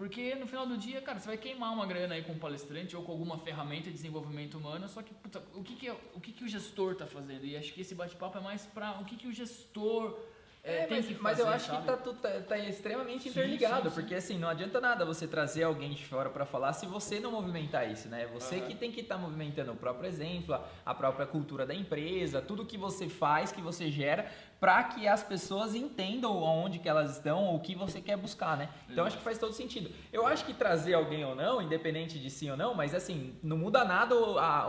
Porque 0.00 0.34
no 0.34 0.46
final 0.46 0.66
do 0.66 0.78
dia, 0.78 0.98
cara, 1.02 1.18
você 1.20 1.26
vai 1.26 1.36
queimar 1.36 1.74
uma 1.74 1.84
grana 1.84 2.14
aí 2.14 2.22
com 2.22 2.32
um 2.32 2.38
palestrante 2.38 2.96
ou 2.96 3.02
com 3.02 3.12
alguma 3.12 3.36
ferramenta 3.36 3.90
de 3.90 3.92
desenvolvimento 3.92 4.56
humano, 4.56 4.88
só 4.88 5.02
que, 5.02 5.12
puta, 5.12 5.42
o 5.54 5.62
que 5.62 5.76
que, 5.76 5.88
é- 5.88 5.96
o, 6.14 6.18
que 6.18 6.32
que 6.32 6.42
o 6.42 6.48
gestor 6.48 6.94
tá 6.94 7.06
fazendo? 7.06 7.44
E 7.44 7.54
acho 7.54 7.70
que 7.74 7.82
esse 7.82 7.94
bate-papo 7.94 8.38
é 8.38 8.40
mais 8.40 8.64
pra 8.64 8.98
o 8.98 9.04
que 9.04 9.14
que 9.14 9.28
o 9.28 9.32
gestor 9.32 10.18
é, 10.62 10.80
É, 10.84 10.86
mas, 10.90 11.04
fazer, 11.06 11.18
mas 11.20 11.38
eu 11.38 11.48
acho 11.48 11.66
sabe? 11.66 11.80
que 11.80 11.86
tá, 11.86 11.96
tudo- 11.96 12.20
tá, 12.20 12.28
tá 12.40 12.58
extremamente 12.58 13.22
Sim, 13.24 13.30
interligado, 13.30 13.88
sim, 13.88 13.94
sim. 13.94 14.00
porque 14.00 14.14
assim, 14.14 14.38
não 14.38 14.48
adianta 14.48 14.80
nada 14.80 15.04
você 15.04 15.26
trazer 15.26 15.62
alguém 15.62 15.90
de 15.92 16.04
fora 16.04 16.28
para 16.28 16.44
falar 16.44 16.72
se 16.74 16.84
você 16.86 17.18
não 17.18 17.32
movimentar 17.32 17.90
isso, 17.90 18.08
né? 18.08 18.26
Você 18.34 18.56
Aham. 18.56 18.66
que 18.66 18.74
tem 18.74 18.92
que 18.92 19.00
estar 19.00 19.16
movimentando 19.16 19.72
o 19.72 19.76
próprio 19.76 20.06
exemplo, 20.06 20.58
a- 20.84 20.94
própria 20.94 21.26
cultura 21.26 21.64
da 21.64 21.74
empresa, 21.74 22.42
tudo 22.42 22.66
que 22.66 22.76
você 22.76 23.08
faz, 23.08 23.50
que 23.52 23.60
você 23.62 23.90
gera, 23.90 24.30
para 24.60 24.84
que 24.84 25.08
as 25.08 25.22
pessoas 25.22 25.74
entendam 25.74 26.36
onde 26.42 26.78
que 26.78 26.88
elas 26.88 27.12
estão 27.16 27.44
ou 27.46 27.56
o 27.56 27.60
que 27.60 27.74
você 27.74 28.00
quer 28.02 28.18
buscar, 28.18 28.56
né? 28.58 28.68
Então 28.88 29.06
acho 29.06 29.16
que 29.16 29.24
faz 29.24 29.38
todo 29.38 29.54
sentido. 29.54 29.90
Eu 30.12 30.26
acho 30.26 30.44
que 30.44 30.52
trazer 30.52 30.92
alguém 30.92 31.24
ou 31.24 31.34
não, 31.34 31.62
independente 31.62 32.18
de 32.18 32.28
sim 32.28 32.50
ou 32.50 32.56
não, 32.56 32.74
mas 32.74 32.94
assim, 32.94 33.34
não 33.42 33.56
muda 33.56 33.82
nada 33.84 34.14
a, 34.38 34.66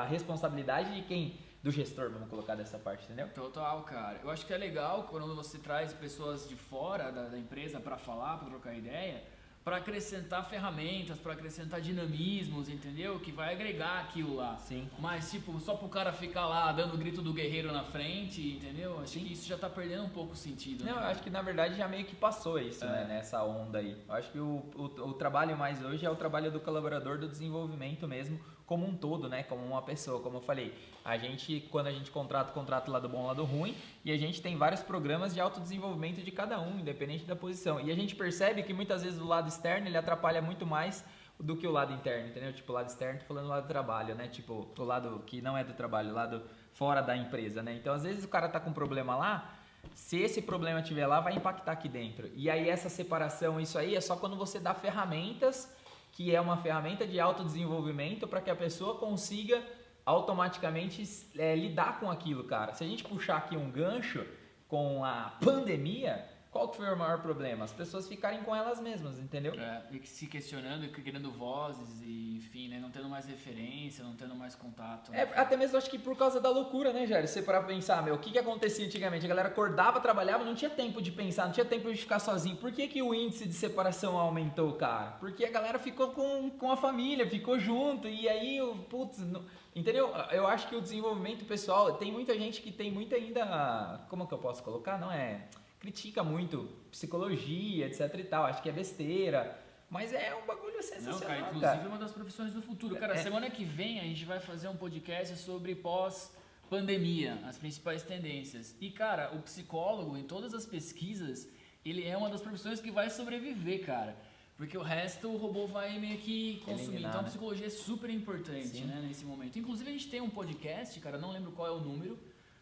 a 0.00 0.04
responsabilidade 0.04 0.92
de 0.96 1.02
quem 1.02 1.38
do 1.62 1.70
gestor, 1.70 2.10
vamos 2.10 2.28
colocar 2.28 2.54
dessa 2.54 2.78
parte, 2.78 3.04
entendeu? 3.04 3.28
Total, 3.32 3.82
cara. 3.82 4.20
Eu 4.22 4.30
acho 4.30 4.46
que 4.46 4.52
é 4.52 4.56
legal 4.56 5.04
quando 5.04 5.34
você 5.34 5.58
traz 5.58 5.92
pessoas 5.92 6.48
de 6.48 6.54
fora 6.54 7.10
da, 7.10 7.28
da 7.28 7.38
empresa 7.38 7.80
para 7.80 7.98
falar, 7.98 8.38
para 8.38 8.48
trocar 8.48 8.74
ideia, 8.74 9.24
para 9.68 9.76
acrescentar 9.76 10.48
ferramentas, 10.48 11.18
para 11.18 11.34
acrescentar 11.34 11.78
dinamismos, 11.78 12.70
entendeu? 12.70 13.20
Que 13.20 13.30
vai 13.30 13.52
agregar 13.52 14.00
aquilo 14.00 14.34
lá. 14.34 14.56
Sim. 14.56 14.88
Mas, 14.98 15.30
tipo, 15.30 15.60
só 15.60 15.74
pro 15.74 15.90
cara 15.90 16.10
ficar 16.10 16.46
lá 16.46 16.72
dando 16.72 16.94
o 16.94 16.96
grito 16.96 17.20
do 17.20 17.34
guerreiro 17.34 17.70
na 17.70 17.84
frente, 17.84 18.40
entendeu? 18.40 18.98
Acho 18.98 19.18
que 19.18 19.30
isso 19.30 19.46
já 19.46 19.58
tá 19.58 19.68
perdendo 19.68 20.04
um 20.04 20.08
pouco 20.08 20.32
o 20.32 20.36
sentido. 20.36 20.86
Não, 20.86 20.96
né? 20.96 21.02
eu 21.02 21.06
acho 21.08 21.22
que 21.22 21.28
na 21.28 21.42
verdade 21.42 21.76
já 21.76 21.86
meio 21.86 22.06
que 22.06 22.16
passou 22.16 22.58
isso, 22.58 22.82
É. 22.82 22.88
né? 22.88 23.04
Nessa 23.08 23.44
onda 23.44 23.76
aí. 23.80 23.94
Eu 24.08 24.14
acho 24.14 24.30
que 24.32 24.38
o, 24.38 24.64
o, 24.74 24.84
o 24.84 25.12
trabalho 25.12 25.54
mais 25.54 25.84
hoje 25.84 26.06
é 26.06 26.08
o 26.08 26.16
trabalho 26.16 26.50
do 26.50 26.60
colaborador 26.60 27.18
do 27.18 27.28
desenvolvimento 27.28 28.08
mesmo, 28.08 28.40
como 28.64 28.86
um 28.86 28.94
todo, 28.94 29.28
né? 29.28 29.42
Como 29.42 29.64
uma 29.64 29.82
pessoa, 29.82 30.20
como 30.20 30.38
eu 30.38 30.42
falei. 30.42 30.74
A 31.02 31.16
gente, 31.16 31.66
quando 31.70 31.86
a 31.86 31.92
gente 31.92 32.10
contrata, 32.10 32.52
contrata 32.52 32.90
lado 32.90 33.08
bom, 33.08 33.26
lado 33.26 33.42
ruim, 33.44 33.74
e 34.04 34.12
a 34.12 34.16
gente 34.18 34.42
tem 34.42 34.56
vários 34.58 34.82
programas 34.82 35.32
de 35.32 35.40
autodesenvolvimento 35.40 36.20
de 36.22 36.30
cada 36.30 36.60
um, 36.60 36.78
independente 36.78 37.24
da 37.24 37.34
posição. 37.34 37.80
E 37.80 37.90
a 37.90 37.94
gente 37.94 38.14
percebe 38.14 38.62
que 38.62 38.74
muitas 38.74 39.02
vezes 39.02 39.18
o 39.18 39.26
lado 39.26 39.48
externo 39.58 39.86
ele 39.86 39.96
atrapalha 39.96 40.40
muito 40.40 40.64
mais 40.64 41.04
do 41.38 41.56
que 41.56 41.66
o 41.66 41.70
lado 41.70 41.92
interno, 41.92 42.28
entendeu? 42.28 42.52
Tipo, 42.52 42.72
o 42.72 42.74
lado 42.74 42.88
externo, 42.88 43.20
tô 43.20 43.26
falando 43.26 43.44
do 43.44 43.50
lado 43.50 43.64
do 43.64 43.68
trabalho, 43.68 44.14
né? 44.14 44.26
Tipo, 44.28 44.68
o 44.76 44.84
lado 44.84 45.22
que 45.26 45.40
não 45.40 45.56
é 45.56 45.62
do 45.62 45.72
trabalho, 45.72 46.10
o 46.10 46.14
lado 46.14 46.42
fora 46.72 47.00
da 47.00 47.16
empresa, 47.16 47.62
né? 47.62 47.74
Então, 47.74 47.94
às 47.94 48.02
vezes 48.02 48.24
o 48.24 48.28
cara 48.28 48.48
tá 48.48 48.58
com 48.58 48.70
um 48.70 48.72
problema 48.72 49.16
lá, 49.16 49.54
se 49.94 50.18
esse 50.20 50.42
problema 50.42 50.80
estiver 50.80 51.06
lá, 51.06 51.20
vai 51.20 51.34
impactar 51.34 51.72
aqui 51.72 51.88
dentro. 51.88 52.28
E 52.34 52.50
aí 52.50 52.68
essa 52.68 52.88
separação, 52.88 53.60
isso 53.60 53.78
aí 53.78 53.94
é 53.94 54.00
só 54.00 54.16
quando 54.16 54.36
você 54.36 54.58
dá 54.58 54.74
ferramentas 54.74 55.72
que 56.12 56.34
é 56.34 56.40
uma 56.40 56.56
ferramenta 56.56 57.06
de 57.06 57.20
autodesenvolvimento 57.20 58.26
para 58.26 58.40
que 58.40 58.50
a 58.50 58.56
pessoa 58.56 58.96
consiga 58.96 59.62
automaticamente 60.04 61.04
é, 61.36 61.54
lidar 61.54 62.00
com 62.00 62.10
aquilo, 62.10 62.44
cara. 62.44 62.74
Se 62.74 62.82
a 62.82 62.86
gente 62.88 63.04
puxar 63.04 63.36
aqui 63.36 63.56
um 63.56 63.70
gancho 63.70 64.26
com 64.66 65.04
a 65.04 65.36
pandemia, 65.40 66.26
qual 66.58 66.72
foi 66.72 66.92
o 66.92 66.96
maior 66.96 67.20
problema? 67.20 67.64
As 67.64 67.72
pessoas 67.72 68.08
ficarem 68.08 68.42
com 68.42 68.54
elas 68.54 68.80
mesmas, 68.80 69.18
entendeu? 69.20 69.54
É, 69.54 69.82
e 69.92 70.04
se 70.04 70.26
questionando, 70.26 70.88
criando 70.90 71.30
vozes 71.30 72.02
e, 72.02 72.36
enfim, 72.36 72.68
né, 72.68 72.80
não 72.80 72.90
tendo 72.90 73.08
mais 73.08 73.26
referência, 73.26 74.02
não 74.02 74.16
tendo 74.16 74.34
mais 74.34 74.56
contato. 74.56 75.12
É, 75.14 75.22
até 75.36 75.56
mesmo 75.56 75.78
acho 75.78 75.88
que 75.88 75.98
por 75.98 76.16
causa 76.16 76.40
da 76.40 76.50
loucura, 76.50 76.92
né, 76.92 77.06
Jair? 77.06 77.28
Você 77.28 77.42
para 77.42 77.62
pensar, 77.62 78.02
meu, 78.02 78.16
o 78.16 78.18
que, 78.18 78.32
que 78.32 78.38
acontecia 78.38 78.84
antigamente? 78.84 79.24
A 79.24 79.28
galera 79.28 79.48
acordava, 79.48 80.00
trabalhava, 80.00 80.44
não 80.44 80.54
tinha 80.54 80.70
tempo 80.70 81.00
de 81.00 81.12
pensar, 81.12 81.46
não 81.46 81.52
tinha 81.52 81.64
tempo 81.64 81.92
de 81.92 81.96
ficar 81.96 82.18
sozinho. 82.18 82.56
Por 82.56 82.72
que, 82.72 82.88
que 82.88 83.00
o 83.00 83.14
índice 83.14 83.46
de 83.46 83.54
separação 83.54 84.18
aumentou, 84.18 84.72
cara? 84.72 85.12
Porque 85.20 85.44
a 85.44 85.50
galera 85.50 85.78
ficou 85.78 86.08
com, 86.08 86.50
com 86.50 86.72
a 86.72 86.76
família, 86.76 87.28
ficou 87.28 87.56
junto, 87.58 88.08
e 88.08 88.28
aí, 88.28 88.58
putz, 88.90 89.18
não, 89.18 89.44
entendeu? 89.76 90.12
Eu 90.32 90.46
acho 90.48 90.68
que 90.68 90.74
o 90.74 90.80
desenvolvimento 90.80 91.44
pessoal, 91.44 91.92
tem 91.94 92.10
muita 92.10 92.36
gente 92.36 92.60
que 92.60 92.72
tem 92.72 92.90
muito 92.90 93.14
ainda, 93.14 94.04
como 94.08 94.26
que 94.26 94.34
eu 94.34 94.38
posso 94.38 94.62
colocar? 94.64 94.98
Não 94.98 95.12
é 95.12 95.46
critica 95.78 96.22
muito 96.24 96.68
psicologia, 96.90 97.86
etc 97.86 98.14
e 98.18 98.24
tal. 98.24 98.44
Acho 98.44 98.62
que 98.62 98.68
é 98.68 98.72
besteira. 98.72 99.58
Mas 99.90 100.12
é 100.12 100.34
um 100.34 100.44
bagulho 100.44 100.82
sensacional. 100.82 101.18
Não, 101.18 101.26
cara, 101.26 101.40
inclusive 101.40 101.66
cara. 101.66 101.82
é 101.82 101.88
uma 101.88 101.98
das 101.98 102.12
profissões 102.12 102.52
do 102.52 102.60
futuro. 102.60 102.96
Cara, 102.96 103.14
é. 103.14 103.18
semana 103.18 103.48
que 103.48 103.64
vem 103.64 104.00
a 104.00 104.04
gente 104.04 104.24
vai 104.24 104.38
fazer 104.38 104.68
um 104.68 104.76
podcast 104.76 105.34
sobre 105.36 105.74
pós-pandemia, 105.74 107.40
as 107.46 107.56
principais 107.56 108.02
tendências. 108.02 108.76
E, 108.80 108.90
cara, 108.90 109.34
o 109.34 109.40
psicólogo, 109.40 110.16
em 110.16 110.24
todas 110.24 110.52
as 110.52 110.66
pesquisas, 110.66 111.48
ele 111.84 112.06
é 112.06 112.16
uma 112.16 112.28
das 112.28 112.42
profissões 112.42 112.80
que 112.80 112.90
vai 112.90 113.08
sobreviver, 113.08 113.86
cara. 113.86 114.14
Porque 114.58 114.76
o 114.76 114.82
resto 114.82 115.28
o 115.28 115.36
robô 115.36 115.68
vai 115.68 115.98
meio 115.98 116.18
que 116.18 116.60
consumir. 116.64 116.96
Eliminar, 116.96 117.10
então 117.10 117.20
a 117.20 117.22
né? 117.22 117.28
psicologia 117.28 117.66
é 117.66 117.70
super 117.70 118.10
importante, 118.10 118.80
né, 118.80 119.00
nesse 119.06 119.24
momento. 119.24 119.56
Inclusive 119.58 119.88
a 119.88 119.92
gente 119.92 120.08
tem 120.10 120.20
um 120.20 120.28
podcast, 120.28 120.98
cara, 120.98 121.16
não 121.16 121.30
lembro 121.30 121.52
qual 121.52 121.68
é 121.68 121.70
o 121.70 121.78
número, 121.78 122.18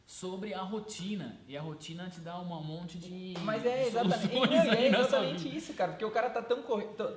sobre 0.07 0.55
a 0.55 0.63
rotina. 0.63 1.37
E 1.49 1.57
a 1.57 1.61
rotina 1.61 2.09
te 2.09 2.21
dá 2.21 2.41
um 2.41 2.45
monte 2.45 2.97
de. 2.97 3.35
Mas 3.43 3.67
é 3.67 3.87
exatamente, 3.89 4.55
é 4.55 4.87
exatamente 4.87 5.57
isso, 5.57 5.75
cara. 5.75 5.93
Porque 5.93 6.05
o 6.05 6.11
cara 6.11 6.31
tá 6.31 6.41
tão, 6.41 6.63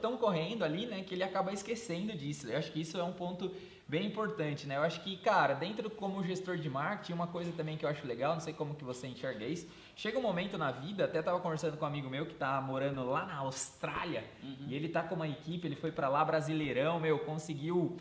tão 0.02 0.18
correndo 0.18 0.64
ali, 0.64 0.88
né, 0.88 1.04
que 1.04 1.14
ele 1.14 1.24
acaba 1.24 1.54
esquecendo 1.54 2.14
disso. 2.14 2.50
Eu 2.50 2.58
acho 2.58 2.72
que 2.72 2.82
isso 2.82 2.98
é 2.98 3.04
um 3.04 3.14
ponto 3.14 3.52
bem 3.88 4.06
importante, 4.06 4.68
né? 4.68 4.78
Eu 4.78 4.84
acho 4.84 5.02
que, 5.02 5.18
cara, 5.18 5.56
dentro 5.56 5.90
como 5.90 6.24
gestor 6.24 6.58
de 6.58 6.70
marketing, 6.70 7.14
uma 7.14 7.26
coisa 7.26 7.52
também 7.54 7.76
que 7.76 7.84
eu 7.84 7.90
acho 7.90 8.06
legal, 8.06 8.34
não 8.34 8.40
sei 8.40 8.54
como 8.54 8.76
que 8.76 8.84
você 8.84 9.08
enxerga 9.08 9.44
isso, 9.44 9.68
chega 9.96 10.20
um 10.20 10.22
momento 10.22 10.60
na 10.60 10.72
vida, 10.72 11.06
até 11.06 11.24
tava 11.24 11.40
conversando 11.40 11.76
com 11.76 11.86
um 11.86 11.88
amigo 11.88 12.08
meu 12.08 12.28
que 12.28 12.36
tá 12.36 12.62
morando 12.62 13.04
lá 13.04 13.26
na 13.26 13.38
Austrália, 13.38 14.24
uhum. 14.44 14.68
e 14.68 14.76
ele 14.76 14.90
tá 14.90 15.02
com 15.02 15.16
uma 15.16 15.28
equipe, 15.28 15.68
ele 15.68 15.76
foi 15.76 15.92
para 15.92 16.08
lá 16.08 16.24
brasileirão, 16.24 17.00
meu, 17.00 17.18
conseguiu 17.18 17.98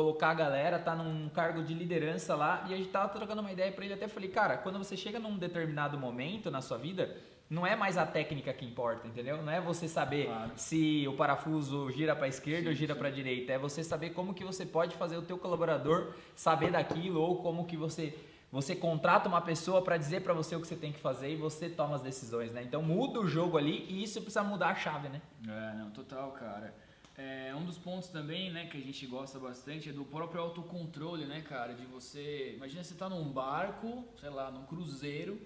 colocar 0.00 0.30
a 0.30 0.34
galera, 0.34 0.78
tá 0.78 0.96
num 0.96 1.28
cargo 1.28 1.62
de 1.62 1.74
liderança 1.74 2.34
lá, 2.34 2.64
e 2.68 2.72
a 2.72 2.76
gente 2.76 2.88
tava 2.88 3.10
trocando 3.10 3.42
uma 3.42 3.52
ideia 3.52 3.70
para 3.70 3.84
ele, 3.84 3.92
até 3.92 4.08
falei, 4.08 4.30
cara, 4.30 4.56
quando 4.56 4.78
você 4.78 4.96
chega 4.96 5.18
num 5.18 5.36
determinado 5.36 5.98
momento 5.98 6.50
na 6.50 6.62
sua 6.62 6.78
vida, 6.78 7.14
não 7.50 7.66
é 7.66 7.76
mais 7.76 7.98
a 7.98 8.06
técnica 8.06 8.50
que 8.54 8.64
importa, 8.64 9.06
entendeu? 9.06 9.42
Não 9.42 9.52
é 9.52 9.60
você 9.60 9.86
saber 9.86 10.26
claro. 10.26 10.52
se 10.56 11.06
o 11.06 11.12
parafuso 11.12 11.90
gira 11.90 12.16
para 12.16 12.28
esquerda 12.28 12.62
sim, 12.62 12.68
ou 12.68 12.74
gira 12.74 12.96
para 12.96 13.10
direita, 13.10 13.52
é 13.52 13.58
você 13.58 13.84
saber 13.84 14.10
como 14.10 14.32
que 14.32 14.42
você 14.42 14.64
pode 14.64 14.96
fazer 14.96 15.18
o 15.18 15.22
teu 15.22 15.36
colaborador 15.36 16.14
saber 16.34 16.70
daquilo 16.70 17.20
ou 17.20 17.42
como 17.42 17.66
que 17.66 17.76
você 17.76 18.16
você 18.52 18.74
contrata 18.74 19.28
uma 19.28 19.40
pessoa 19.40 19.80
para 19.80 19.96
dizer 19.96 20.22
para 20.22 20.34
você 20.34 20.56
o 20.56 20.60
que 20.60 20.66
você 20.66 20.74
tem 20.74 20.92
que 20.92 20.98
fazer 20.98 21.30
e 21.30 21.36
você 21.36 21.68
toma 21.68 21.94
as 21.94 22.02
decisões, 22.02 22.50
né? 22.50 22.64
Então 22.64 22.82
muda 22.82 23.20
o 23.20 23.26
jogo 23.28 23.56
ali 23.56 23.86
e 23.88 24.02
isso 24.02 24.20
precisa 24.20 24.42
mudar 24.42 24.70
a 24.70 24.74
chave, 24.74 25.08
né? 25.08 25.20
É, 25.46 25.74
não, 25.76 25.90
total, 25.90 26.32
cara. 26.32 26.74
É, 27.22 27.54
um 27.54 27.66
dos 27.66 27.76
pontos 27.76 28.08
também, 28.08 28.50
né, 28.50 28.64
que 28.64 28.78
a 28.78 28.80
gente 28.80 29.04
gosta 29.04 29.38
bastante 29.38 29.90
é 29.90 29.92
do 29.92 30.06
próprio 30.06 30.40
autocontrole, 30.40 31.26
né, 31.26 31.42
cara? 31.42 31.74
De 31.74 31.84
você. 31.84 32.54
Imagina 32.56 32.82
você 32.82 32.94
tá 32.94 33.10
num 33.10 33.30
barco, 33.30 34.08
sei 34.18 34.30
lá, 34.30 34.50
num 34.50 34.64
cruzeiro, 34.64 35.38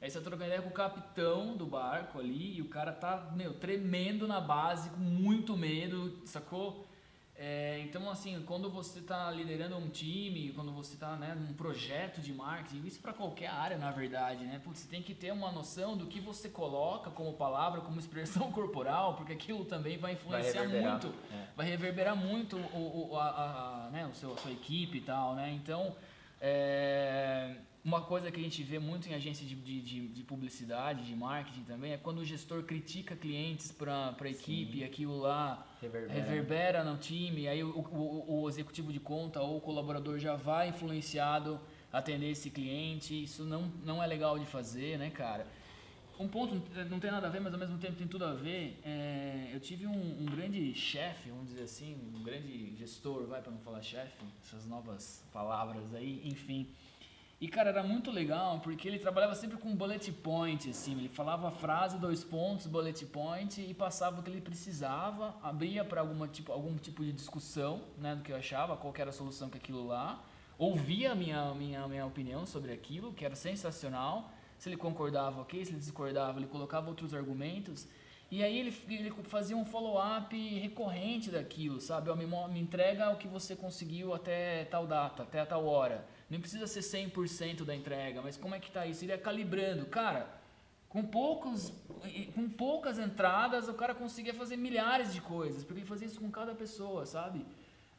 aí 0.00 0.10
você 0.10 0.18
tá 0.18 0.24
trocando 0.24 0.46
ideia 0.46 0.60
com 0.60 0.70
o 0.70 0.72
capitão 0.72 1.56
do 1.56 1.66
barco 1.66 2.18
ali 2.18 2.56
e 2.56 2.60
o 2.60 2.68
cara 2.68 2.90
tá, 2.90 3.30
meu, 3.36 3.54
tremendo 3.54 4.26
na 4.26 4.40
base, 4.40 4.90
com 4.90 4.98
muito 4.98 5.56
medo, 5.56 6.20
sacou? 6.26 6.84
É, 7.42 7.80
então, 7.80 8.10
assim, 8.10 8.42
quando 8.44 8.68
você 8.68 8.98
está 8.98 9.30
liderando 9.30 9.74
um 9.74 9.88
time, 9.88 10.52
quando 10.52 10.72
você 10.72 10.92
está 10.92 11.16
né, 11.16 11.34
num 11.34 11.54
projeto 11.54 12.20
de 12.20 12.34
marketing, 12.34 12.86
isso 12.86 13.00
para 13.00 13.14
qualquer 13.14 13.46
área, 13.46 13.78
na 13.78 13.90
verdade, 13.90 14.44
né? 14.44 14.60
Putz, 14.62 14.80
você 14.80 14.88
tem 14.88 15.02
que 15.02 15.14
ter 15.14 15.32
uma 15.32 15.50
noção 15.50 15.96
do 15.96 16.04
que 16.04 16.20
você 16.20 16.50
coloca 16.50 17.10
como 17.10 17.32
palavra, 17.32 17.80
como 17.80 17.98
expressão 17.98 18.52
corporal, 18.52 19.14
porque 19.14 19.32
aquilo 19.32 19.64
também 19.64 19.96
vai 19.96 20.12
influenciar 20.12 20.68
vai 20.68 20.82
muito, 20.82 21.14
é. 21.32 21.46
vai 21.56 21.66
reverberar 21.66 22.14
muito 22.14 22.58
o, 22.58 23.12
o, 23.12 23.16
a, 23.16 23.86
a, 23.86 23.90
né, 23.90 24.06
o 24.06 24.14
seu, 24.14 24.34
a 24.34 24.36
sua 24.36 24.52
equipe 24.52 24.98
e 24.98 25.00
tal, 25.00 25.34
né? 25.34 25.50
Então, 25.50 25.96
é, 26.42 27.56
uma 27.82 28.02
coisa 28.02 28.30
que 28.30 28.38
a 28.38 28.42
gente 28.42 28.62
vê 28.62 28.78
muito 28.78 29.08
em 29.08 29.14
agências 29.14 29.48
de, 29.48 29.54
de, 29.54 30.08
de, 30.08 30.22
publicidade, 30.24 31.06
de 31.06 31.16
marketing 31.16 31.62
também, 31.62 31.94
é 31.94 31.96
quando 31.96 32.18
o 32.18 32.24
gestor 32.24 32.64
critica 32.64 33.16
clientes 33.16 33.72
para 33.72 34.14
a 34.20 34.28
equipe 34.28 34.80
e 34.80 34.84
aquilo 34.84 35.18
lá 35.18 35.66
reverbera. 35.80 36.12
reverbera. 36.12 36.84
no 36.84 36.96
time, 36.96 37.48
aí 37.48 37.62
o, 37.62 37.70
o, 37.70 38.42
o, 38.42 38.48
executivo 38.48 38.92
de 38.92 39.00
conta 39.00 39.40
ou 39.40 39.58
o 39.58 39.60
colaborador 39.60 40.18
já 40.18 40.36
vai 40.36 40.68
influenciado 40.68 41.60
a 41.92 41.98
atender 41.98 42.30
esse 42.30 42.50
cliente. 42.50 43.22
Isso 43.22 43.44
não, 43.44 43.62
não 43.84 44.02
é 44.02 44.06
legal 44.06 44.38
de 44.38 44.46
fazer, 44.46 44.98
né, 44.98 45.10
cara? 45.10 45.46
Um 46.18 46.28
ponto, 46.28 46.54
não 46.90 47.00
tem 47.00 47.10
nada 47.10 47.28
a 47.28 47.30
ver, 47.30 47.40
mas 47.40 47.52
ao 47.54 47.58
mesmo 47.58 47.78
tempo 47.78 47.96
tem 47.96 48.06
tudo 48.06 48.26
a 48.26 48.34
ver. 48.34 48.78
É, 48.84 49.50
eu 49.54 49.60
tive 49.60 49.86
um, 49.86 50.22
um 50.22 50.26
grande 50.26 50.74
chefe, 50.74 51.30
vamos 51.30 51.48
dizer 51.48 51.62
assim, 51.62 51.96
um 52.14 52.22
grande 52.22 52.76
gestor, 52.76 53.26
vai 53.26 53.40
para 53.40 53.50
não 53.50 53.60
falar 53.60 53.80
chefe, 53.80 54.12
essas 54.42 54.66
novas 54.66 55.24
palavras 55.32 55.94
aí, 55.94 56.20
enfim 56.24 56.68
e, 57.40 57.48
cara, 57.48 57.70
era 57.70 57.82
muito 57.82 58.10
legal 58.10 58.60
porque 58.60 58.86
ele 58.86 58.98
trabalhava 58.98 59.34
sempre 59.34 59.56
com 59.56 59.74
bullet 59.74 60.12
point, 60.12 60.68
assim. 60.68 60.92
Ele 60.92 61.08
falava 61.08 61.48
a 61.48 61.50
frase, 61.50 61.96
dois 61.96 62.22
pontos, 62.22 62.66
bullet 62.66 63.06
point 63.06 63.62
e 63.62 63.72
passava 63.72 64.20
o 64.20 64.22
que 64.22 64.28
ele 64.28 64.42
precisava, 64.42 65.34
abria 65.42 65.82
para 65.82 66.04
tipo, 66.30 66.52
algum 66.52 66.76
tipo 66.76 67.02
de 67.02 67.12
discussão, 67.12 67.80
né, 67.96 68.14
do 68.14 68.22
que 68.22 68.30
eu 68.30 68.36
achava, 68.36 68.76
qual 68.76 68.92
era 68.94 69.08
a 69.08 69.12
solução 69.12 69.48
que 69.48 69.56
aquilo 69.56 69.86
lá. 69.86 70.22
Ouvia 70.58 71.12
a 71.12 71.14
minha, 71.14 71.54
minha, 71.54 71.88
minha 71.88 72.04
opinião 72.04 72.44
sobre 72.44 72.74
aquilo, 72.74 73.14
que 73.14 73.24
era 73.24 73.34
sensacional. 73.34 74.30
Se 74.58 74.68
ele 74.68 74.76
concordava, 74.76 75.40
ok. 75.40 75.64
Se 75.64 75.70
ele 75.70 75.78
discordava, 75.78 76.38
ele 76.38 76.46
colocava 76.46 76.88
outros 76.88 77.14
argumentos. 77.14 77.88
E 78.30 78.44
aí 78.44 78.58
ele, 78.58 78.76
ele 78.86 79.10
fazia 79.24 79.56
um 79.56 79.64
follow-up 79.64 80.36
recorrente 80.58 81.30
daquilo, 81.30 81.80
sabe? 81.80 82.10
Ó, 82.10 82.14
me, 82.14 82.26
me 82.26 82.60
entrega 82.60 83.08
o 83.08 83.16
que 83.16 83.26
você 83.26 83.56
conseguiu 83.56 84.12
até 84.12 84.66
tal 84.66 84.86
data, 84.86 85.22
até 85.22 85.42
tal 85.46 85.64
hora 85.64 86.06
nem 86.30 86.40
precisa 86.40 86.66
ser 86.68 86.80
100% 86.80 87.64
da 87.64 87.74
entrega, 87.74 88.22
mas 88.22 88.36
como 88.36 88.54
é 88.54 88.60
que 88.60 88.70
tá 88.70 88.86
isso? 88.86 89.04
Ele 89.04 89.12
é 89.12 89.18
calibrando. 89.18 89.84
Cara, 89.86 90.32
com, 90.88 91.02
poucos, 91.02 91.72
com 92.34 92.48
poucas 92.48 92.98
entradas, 92.98 93.68
o 93.68 93.74
cara 93.74 93.94
conseguia 93.94 94.32
fazer 94.32 94.56
milhares 94.56 95.12
de 95.12 95.20
coisas, 95.20 95.64
porque 95.64 95.80
ele 95.80 95.86
fazia 95.86 96.06
isso 96.06 96.20
com 96.20 96.30
cada 96.30 96.54
pessoa, 96.54 97.04
sabe? 97.04 97.44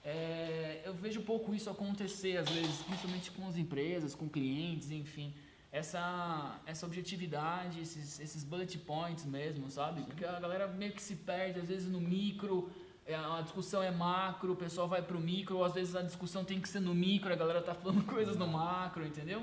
É, 0.03 0.81
eu 0.85 0.93
vejo 0.93 1.21
pouco 1.21 1.53
isso 1.53 1.69
acontecer, 1.69 2.37
às 2.37 2.49
vezes, 2.49 2.81
principalmente 2.83 3.31
com 3.31 3.47
as 3.47 3.57
empresas, 3.57 4.15
com 4.15 4.27
clientes, 4.27 4.91
enfim. 4.91 5.33
Essa, 5.69 6.59
essa 6.65 6.85
objetividade, 6.85 7.79
esses, 7.81 8.19
esses 8.19 8.43
bullet 8.43 8.77
points 8.79 9.25
mesmo, 9.25 9.69
sabe? 9.69 10.03
Porque 10.03 10.25
a 10.25 10.39
galera 10.39 10.67
meio 10.67 10.93
que 10.93 11.01
se 11.01 11.15
perde, 11.15 11.59
às 11.59 11.67
vezes, 11.67 11.89
no 11.89 12.01
micro, 12.01 12.71
a 13.13 13.41
discussão 13.41 13.81
é 13.81 13.91
macro, 13.91 14.53
o 14.53 14.55
pessoal 14.55 14.87
vai 14.87 15.01
pro 15.01 15.19
micro, 15.19 15.57
ou 15.57 15.65
às 15.65 15.73
vezes 15.73 15.95
a 15.95 16.01
discussão 16.01 16.43
tem 16.43 16.59
que 16.59 16.69
ser 16.69 16.79
no 16.79 16.93
micro, 16.93 17.31
a 17.31 17.35
galera 17.35 17.61
tá 17.61 17.73
falando 17.73 18.03
coisas 18.07 18.37
no 18.37 18.47
macro, 18.47 19.05
entendeu? 19.05 19.41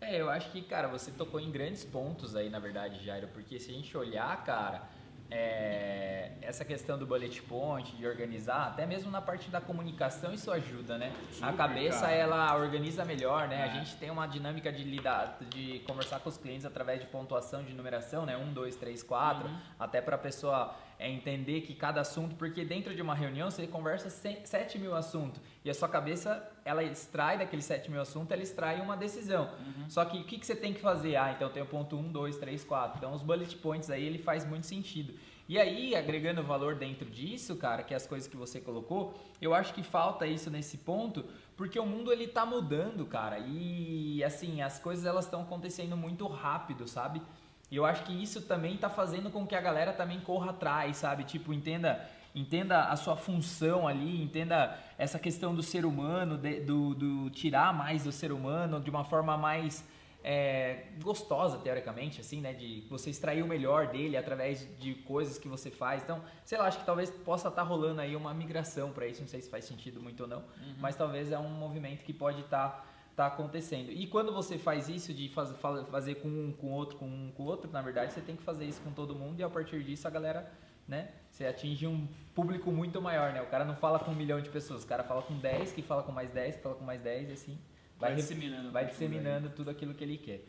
É. 0.00 0.16
é, 0.16 0.20
eu 0.20 0.30
acho 0.30 0.50
que, 0.50 0.62
cara, 0.62 0.88
você 0.88 1.10
tocou 1.10 1.40
em 1.40 1.50
grandes 1.50 1.84
pontos 1.84 2.36
aí, 2.36 2.50
na 2.50 2.58
verdade, 2.58 3.04
Jairo, 3.04 3.28
porque 3.28 3.58
se 3.58 3.70
a 3.70 3.74
gente 3.74 3.96
olhar, 3.96 4.44
cara, 4.44 4.88
é, 5.30 6.32
essa 6.40 6.64
questão 6.64 6.96
do 6.96 7.06
bullet 7.06 7.42
point, 7.42 7.96
de 7.96 8.06
organizar, 8.06 8.68
até 8.68 8.86
mesmo 8.86 9.10
na 9.10 9.20
parte 9.20 9.50
da 9.50 9.60
comunicação 9.60 10.32
isso 10.32 10.50
ajuda, 10.50 10.96
né? 10.96 11.12
Super, 11.32 11.48
a 11.48 11.52
cabeça 11.52 12.00
cara. 12.02 12.12
ela 12.12 12.56
organiza 12.56 13.04
melhor, 13.04 13.48
né? 13.48 13.60
É. 13.60 13.64
A 13.64 13.68
gente 13.68 13.96
tem 13.96 14.10
uma 14.10 14.26
dinâmica 14.26 14.72
de 14.72 14.84
lidar, 14.84 15.38
de 15.50 15.80
conversar 15.80 16.20
com 16.20 16.28
os 16.28 16.38
clientes 16.38 16.64
através 16.64 17.00
de 17.00 17.06
pontuação, 17.06 17.64
de 17.64 17.74
numeração, 17.74 18.24
né? 18.24 18.36
Um, 18.36 18.52
dois, 18.52 18.76
três, 18.76 19.02
quatro, 19.02 19.48
uhum. 19.48 19.58
até 19.78 20.00
para 20.00 20.14
a 20.14 20.18
pessoa 20.18 20.76
é 20.98 21.10
entender 21.10 21.60
que 21.62 21.74
cada 21.74 22.00
assunto, 22.00 22.34
porque 22.36 22.64
dentro 22.64 22.94
de 22.94 23.02
uma 23.02 23.14
reunião 23.14 23.50
você 23.50 23.66
conversa 23.66 24.08
7 24.10 24.78
mil 24.78 24.94
assuntos 24.94 25.40
e 25.64 25.70
a 25.70 25.74
sua 25.74 25.88
cabeça 25.88 26.48
ela 26.64 26.82
extrai 26.82 27.38
daqueles 27.38 27.64
7 27.64 27.90
mil 27.90 28.00
assuntos, 28.00 28.30
ela 28.30 28.42
extrai 28.42 28.80
uma 28.80 28.96
decisão. 28.96 29.50
Uhum. 29.58 29.88
Só 29.88 30.04
que 30.04 30.18
o 30.18 30.24
que, 30.24 30.38
que 30.38 30.46
você 30.46 30.56
tem 30.56 30.72
que 30.72 30.80
fazer? 30.80 31.16
Ah, 31.16 31.32
então 31.32 31.48
tem 31.50 31.62
o 31.62 31.66
ponto 31.66 31.96
1, 31.96 32.12
2, 32.12 32.38
3, 32.38 32.64
4. 32.64 32.98
Então 32.98 33.12
os 33.12 33.22
bullet 33.22 33.56
points 33.56 33.90
aí 33.90 34.04
ele 34.04 34.18
faz 34.18 34.44
muito 34.46 34.66
sentido. 34.66 35.14
E 35.48 35.60
aí, 35.60 35.94
agregando 35.94 36.42
valor 36.42 36.74
dentro 36.74 37.08
disso, 37.08 37.54
cara, 37.54 37.84
que 37.84 37.94
é 37.94 37.96
as 37.96 38.04
coisas 38.04 38.28
que 38.28 38.36
você 38.36 38.60
colocou, 38.60 39.14
eu 39.40 39.54
acho 39.54 39.72
que 39.72 39.82
falta 39.82 40.26
isso 40.26 40.50
nesse 40.50 40.78
ponto, 40.78 41.24
porque 41.56 41.78
o 41.78 41.86
mundo 41.86 42.12
ele 42.12 42.26
tá 42.26 42.44
mudando, 42.44 43.06
cara. 43.06 43.38
E 43.38 44.24
assim, 44.24 44.60
as 44.60 44.80
coisas 44.80 45.04
elas 45.04 45.24
estão 45.24 45.42
acontecendo 45.42 45.96
muito 45.96 46.26
rápido, 46.26 46.88
sabe? 46.88 47.22
E 47.70 47.76
eu 47.76 47.84
acho 47.84 48.04
que 48.04 48.12
isso 48.12 48.42
também 48.42 48.74
está 48.74 48.88
fazendo 48.88 49.30
com 49.30 49.46
que 49.46 49.54
a 49.54 49.60
galera 49.60 49.92
também 49.92 50.20
corra 50.20 50.50
atrás, 50.50 50.98
sabe? 50.98 51.24
Tipo, 51.24 51.52
entenda, 51.52 52.08
entenda 52.34 52.84
a 52.84 52.96
sua 52.96 53.16
função 53.16 53.88
ali, 53.88 54.22
entenda 54.22 54.78
essa 54.96 55.18
questão 55.18 55.54
do 55.54 55.62
ser 55.62 55.84
humano, 55.84 56.38
de, 56.38 56.60
do, 56.60 56.94
do 56.94 57.30
tirar 57.30 57.74
mais 57.74 58.04
do 58.04 58.12
ser 58.12 58.30
humano 58.30 58.80
de 58.80 58.88
uma 58.88 59.04
forma 59.04 59.36
mais 59.36 59.84
é, 60.28 60.86
gostosa, 61.00 61.56
teoricamente, 61.58 62.20
assim, 62.20 62.40
né? 62.40 62.52
De 62.52 62.84
você 62.90 63.10
extrair 63.10 63.44
o 63.44 63.46
melhor 63.46 63.86
dele 63.86 64.16
através 64.16 64.68
de 64.76 64.94
coisas 64.94 65.38
que 65.38 65.46
você 65.46 65.70
faz. 65.70 66.02
Então, 66.02 66.20
sei 66.44 66.58
lá, 66.58 66.66
acho 66.66 66.80
que 66.80 66.84
talvez 66.84 67.08
possa 67.10 67.46
estar 67.46 67.62
tá 67.62 67.66
rolando 67.66 68.00
aí 68.00 68.16
uma 68.16 68.34
migração 68.34 68.90
para 68.90 69.06
isso. 69.06 69.20
Não 69.20 69.28
sei 69.28 69.40
se 69.40 69.48
faz 69.48 69.64
sentido 69.64 70.02
muito 70.02 70.24
ou 70.24 70.28
não, 70.28 70.38
uhum. 70.38 70.74
mas 70.80 70.96
talvez 70.96 71.30
é 71.30 71.38
um 71.38 71.48
movimento 71.48 72.02
que 72.02 72.12
pode 72.12 72.40
estar 72.40 72.68
tá, 72.70 72.84
tá 73.16 73.26
acontecendo. 73.26 73.90
E 73.90 74.06
quando 74.06 74.30
você 74.30 74.58
faz 74.58 74.90
isso 74.90 75.14
de 75.14 75.30
faz, 75.30 75.50
fazer 75.90 76.16
com 76.16 76.28
um, 76.28 76.52
com 76.52 76.70
outro, 76.70 76.98
com 76.98 77.06
um, 77.06 77.32
com 77.34 77.44
outro, 77.44 77.70
na 77.72 77.80
verdade, 77.80 78.12
você 78.12 78.20
tem 78.20 78.36
que 78.36 78.42
fazer 78.42 78.66
isso 78.66 78.82
com 78.82 78.92
todo 78.92 79.14
mundo 79.14 79.40
e 79.40 79.42
a 79.42 79.48
partir 79.48 79.82
disso 79.82 80.06
a 80.06 80.10
galera, 80.10 80.52
né? 80.86 81.08
Você 81.30 81.46
atinge 81.46 81.86
um 81.86 82.06
público 82.34 82.70
muito 82.70 83.00
maior, 83.00 83.32
né? 83.32 83.40
O 83.40 83.46
cara 83.46 83.64
não 83.64 83.74
fala 83.74 83.98
com 83.98 84.10
um 84.10 84.14
milhão 84.14 84.40
de 84.40 84.50
pessoas, 84.50 84.84
o 84.84 84.86
cara 84.86 85.02
fala 85.02 85.22
com 85.22 85.34
10, 85.38 85.72
que 85.72 85.80
fala 85.80 86.02
com 86.02 86.12
mais 86.12 86.30
10, 86.30 86.56
que 86.56 86.62
fala 86.62 86.74
com 86.74 86.84
mais 86.84 87.00
10 87.00 87.30
e 87.30 87.32
assim 87.32 87.58
vai, 87.98 88.10
vai 88.10 88.16
disseminando, 88.16 88.70
vai 88.70 88.84
disseminando 88.84 89.48
tudo 89.48 89.70
aquilo 89.70 89.94
que 89.94 90.04
ele 90.04 90.18
quer. 90.18 90.44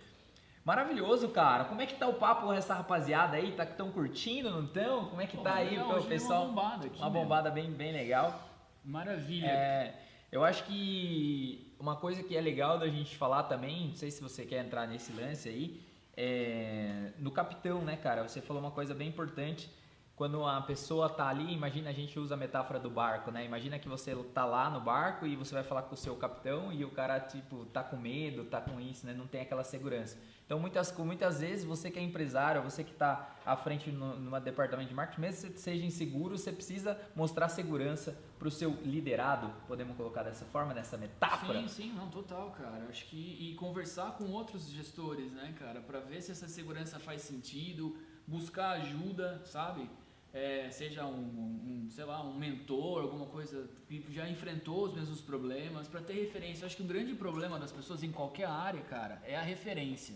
Maravilhoso, 0.66 1.30
cara. 1.30 1.64
Como 1.64 1.82
é 1.82 1.86
que 1.86 1.96
tá 1.96 2.06
o 2.06 2.16
papo 2.16 2.48
com 2.48 2.54
essa 2.54 2.74
rapaziada 2.74 3.38
aí? 3.38 3.54
Tá 3.54 3.66
tão 3.66 3.90
curtindo, 3.90 4.52
não 4.52 4.68
tão? 4.68 5.06
Como 5.06 5.22
é 5.22 5.26
que 5.26 5.38
Pô, 5.38 5.44
tá 5.44 5.56
aí, 5.56 5.70
legal, 5.70 6.04
pessoal? 6.04 6.44
Uma 6.44 6.50
bombada 6.50 6.88
aqui. 6.88 7.00
Uma 7.00 7.10
bombada 7.10 7.50
bem, 7.50 7.72
bem 7.72 7.94
legal. 7.94 8.44
Maravilha. 8.84 9.48
É, 9.48 9.94
eu 10.30 10.44
acho 10.44 10.66
que 10.66 11.67
uma 11.80 11.96
coisa 11.96 12.24
que 12.24 12.36
é 12.36 12.42
legal 12.42 12.80
da 12.80 12.88
gente 12.88 13.16
falar 13.16 13.44
também, 13.44 13.88
não 13.88 13.96
sei 13.96 14.12
se 14.12 14.22
você 14.22 14.46
quer 14.46 14.66
entrar 14.66 14.88
nesse 14.88 15.12
lance 15.12 15.48
aí, 15.48 15.82
é, 16.16 17.12
no 17.20 17.32
capitão, 17.32 17.82
né, 17.82 17.96
cara? 17.96 18.28
Você 18.28 18.42
falou 18.42 18.62
uma 18.62 18.72
coisa 18.72 18.94
bem 18.94 19.10
importante 19.10 19.70
quando 20.18 20.44
a 20.44 20.60
pessoa 20.62 21.08
tá 21.08 21.28
ali, 21.28 21.54
imagina 21.54 21.92
a 21.92 21.94
gente 21.94 22.18
usa 22.20 22.34
a 22.34 22.38
metáfora 22.38 22.80
do 22.80 22.90
barco, 22.90 23.30
né? 23.30 23.46
Imagina 23.46 23.78
que 23.78 23.88
você 23.88 24.16
tá 24.34 24.46
lá 24.46 24.68
no 24.68 24.82
barco 24.82 25.28
e 25.28 25.36
você 25.36 25.54
vai 25.54 25.64
falar 25.64 25.84
com 25.84 25.94
o 25.94 25.98
seu 25.98 26.16
capitão 26.16 26.74
e 26.74 26.84
o 26.84 26.90
cara 26.90 27.20
tipo 27.20 27.66
tá 27.66 27.84
com 27.84 27.98
medo, 27.98 28.44
tá 28.46 28.60
com 28.60 28.82
isso, 28.82 29.06
né? 29.06 29.14
Não 29.14 29.28
tem 29.28 29.42
aquela 29.42 29.64
segurança. 29.64 30.18
Então 30.44 30.60
muitas 30.60 30.92
muitas 30.98 31.40
vezes 31.40 31.64
você 31.64 31.92
que 31.92 32.00
é 32.00 32.02
empresário, 32.02 32.64
você 32.64 32.84
que 32.84 32.94
está 32.94 33.36
à 33.46 33.56
frente 33.56 33.92
no, 33.92 34.18
numa 34.18 34.42
departamento 34.42 34.90
de 34.90 34.96
marketing, 34.96 35.22
mesmo 35.22 35.52
que 35.52 35.60
seja 35.60 35.86
inseguro, 35.86 36.36
você 36.36 36.52
precisa 36.52 37.00
mostrar 37.16 37.48
segurança 37.48 38.18
para 38.40 38.48
o 38.48 38.52
seu 38.52 38.72
liderado. 38.84 39.54
Podemos 39.68 39.96
colocar 39.96 40.24
dessa 40.24 40.46
forma, 40.46 40.74
nessa 40.74 40.98
metáfora? 40.98 41.62
Sim, 41.62 41.68
sim, 41.68 41.94
não, 41.94 42.10
total, 42.10 42.50
cara. 42.58 42.88
Acho 42.90 43.06
que 43.06 43.38
e 43.40 43.54
conversar 43.54 44.14
com 44.14 44.32
outros 44.32 44.68
gestores, 44.68 45.32
né, 45.32 45.54
cara, 45.60 45.80
para 45.80 46.00
ver 46.00 46.24
se 46.24 46.32
essa 46.32 46.48
segurança 46.48 46.98
faz 46.98 47.22
sentido, 47.22 47.96
buscar 48.26 48.72
ajuda, 48.72 49.44
sabe? 49.46 49.88
É, 50.34 50.70
seja 50.70 51.06
um, 51.06 51.86
um, 51.86 51.88
sei 51.90 52.06
lá, 52.06 52.22
um 52.22 52.38
mentor, 52.38 53.04
alguma 53.04 53.26
coisa 53.26 53.70
que 53.88 54.04
já 54.10 54.30
enfrentou 54.30 54.86
os 54.86 54.94
mesmos 54.94 55.22
problemas, 55.22 55.88
para 55.88 56.02
ter 56.02 56.14
referência. 56.14 56.64
Eu 56.64 56.68
acho 56.68 56.76
que 56.76 56.84
o 56.84 56.86
grande 56.86 57.14
problema 57.16 57.60
das 57.60 57.72
pessoas 57.72 58.04
em 58.04 58.12
qualquer 58.12 58.48
área, 58.48 58.82
cara, 58.82 59.22
é 59.26 59.36
a 59.36 59.42
referência. 59.42 60.16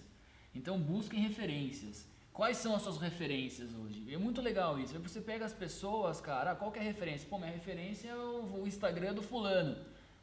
Então 0.53 0.79
busquem 0.79 1.19
referências. 1.19 2.07
Quais 2.33 2.57
são 2.57 2.75
as 2.75 2.81
suas 2.81 2.97
referências 2.97 3.73
hoje? 3.73 4.13
É 4.13 4.17
muito 4.17 4.41
legal 4.41 4.79
isso. 4.79 4.97
Você 4.99 5.19
pega 5.19 5.45
as 5.45 5.53
pessoas, 5.53 6.21
cara, 6.21 6.55
qual 6.55 6.71
que 6.71 6.79
é 6.79 6.81
a 6.81 6.85
referência? 6.85 7.27
Pô, 7.29 7.37
minha 7.37 7.51
referência 7.51 8.09
é 8.09 8.15
o, 8.15 8.61
o 8.61 8.67
Instagram 8.67 9.13
do 9.13 9.21
fulano. 9.21 9.77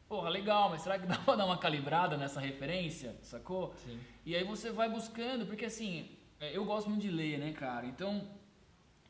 Porra, 0.07 0.27
legal, 0.27 0.71
mas 0.71 0.81
será 0.81 0.97
que 0.97 1.05
dá 1.05 1.17
pra 1.23 1.35
dar 1.35 1.45
uma 1.45 1.57
calibrada 1.57 2.17
nessa 2.17 2.39
referência? 2.39 3.15
Sacou? 3.21 3.75
Sim. 3.85 3.99
E 4.25 4.35
aí 4.35 4.43
você 4.43 4.71
vai 4.71 4.89
buscando, 4.89 5.45
porque 5.45 5.65
assim, 5.65 6.09
é, 6.39 6.55
eu 6.57 6.65
gosto 6.65 6.89
muito 6.89 7.03
de 7.03 7.11
ler, 7.11 7.37
né, 7.37 7.53
cara? 7.53 7.85
Então, 7.85 8.27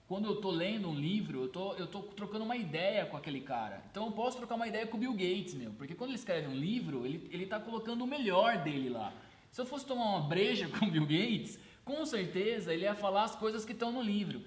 quando 0.10 0.26
eu 0.26 0.38
tô 0.38 0.50
lendo 0.50 0.90
um 0.90 0.96
livro, 0.96 1.44
eu 1.44 1.48
tô, 1.50 1.76
eu 1.76 1.86
tô 1.86 2.00
trocando 2.02 2.44
uma 2.44 2.58
ideia 2.58 3.06
com 3.06 3.16
aquele 3.16 3.42
cara. 3.42 3.84
Então 3.92 4.08
eu 4.08 4.12
posso 4.12 4.38
trocar 4.38 4.56
uma 4.56 4.68
ideia 4.68 4.88
com 4.88 4.98
o 4.98 5.00
Bill 5.00 5.14
Gates, 5.14 5.54
meu. 5.54 5.70
Porque 5.74 5.94
quando 5.94 6.10
ele 6.10 6.18
escreve 6.18 6.48
um 6.48 6.56
livro, 6.56 7.06
ele, 7.06 7.30
ele 7.32 7.46
tá 7.46 7.60
colocando 7.60 8.04
o 8.04 8.08
melhor 8.08 8.58
dele 8.58 8.90
lá. 8.90 9.14
Se 9.52 9.62
eu 9.62 9.68
fosse 9.68 9.86
tomar 9.86 10.06
uma 10.06 10.28
breja 10.28 10.68
com 10.80 10.88
o 10.88 10.90
Bill 10.90 11.06
Gates, 11.06 11.60
com 11.86 12.04
certeza 12.08 12.74
ele 12.74 12.86
ia 12.86 12.96
falar 12.96 13.26
as 13.26 13.36
coisas 13.36 13.64
que 13.64 13.72
estão 13.72 13.92
no 13.92 14.02
livro. 14.02 14.42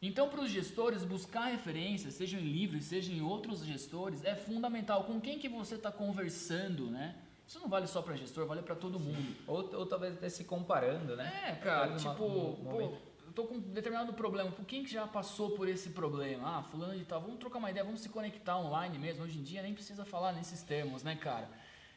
Então, 0.00 0.28
para 0.28 0.42
os 0.42 0.50
gestores, 0.50 1.02
buscar 1.02 1.46
referências, 1.46 2.14
seja 2.14 2.38
em 2.38 2.44
livros, 2.44 2.84
seja 2.84 3.12
em 3.12 3.20
outros 3.20 3.64
gestores, 3.64 4.24
é 4.24 4.36
fundamental. 4.36 5.02
Com 5.02 5.20
quem 5.20 5.40
que 5.40 5.48
você 5.48 5.74
está 5.74 5.90
conversando, 5.90 6.86
né? 6.86 7.16
Isso 7.48 7.58
não 7.58 7.68
vale 7.68 7.88
só 7.88 8.00
para 8.00 8.14
gestor, 8.14 8.46
vale 8.46 8.62
para 8.62 8.76
todo 8.76 9.00
mundo. 9.00 9.34
Ou, 9.48 9.74
ou 9.74 9.86
talvez 9.86 10.14
até 10.14 10.28
se 10.28 10.44
comparando, 10.44 11.16
né? 11.16 11.48
É, 11.48 11.52
cara, 11.56 11.96
tipo, 11.96 12.56
pô, 12.62 12.92
eu 13.30 13.34
tô 13.34 13.44
com 13.44 13.54
um 13.54 13.60
determinado 13.60 14.12
problema, 14.12 14.50
por 14.50 14.64
quem 14.64 14.82
que 14.82 14.90
já 14.90 15.06
passou 15.06 15.52
por 15.52 15.68
esse 15.68 15.90
problema? 15.90 16.58
Ah, 16.58 16.62
fulano 16.64 16.98
de 16.98 17.04
tal, 17.04 17.20
vamos 17.20 17.38
trocar 17.38 17.58
uma 17.58 17.70
ideia, 17.70 17.84
vamos 17.84 18.00
se 18.00 18.08
conectar 18.08 18.58
online 18.58 18.98
mesmo. 18.98 19.22
Hoje 19.22 19.38
em 19.38 19.42
dia 19.42 19.62
nem 19.62 19.72
precisa 19.72 20.04
falar 20.04 20.32
nesses 20.32 20.62
termos, 20.62 21.04
né, 21.04 21.14
cara? 21.14 21.48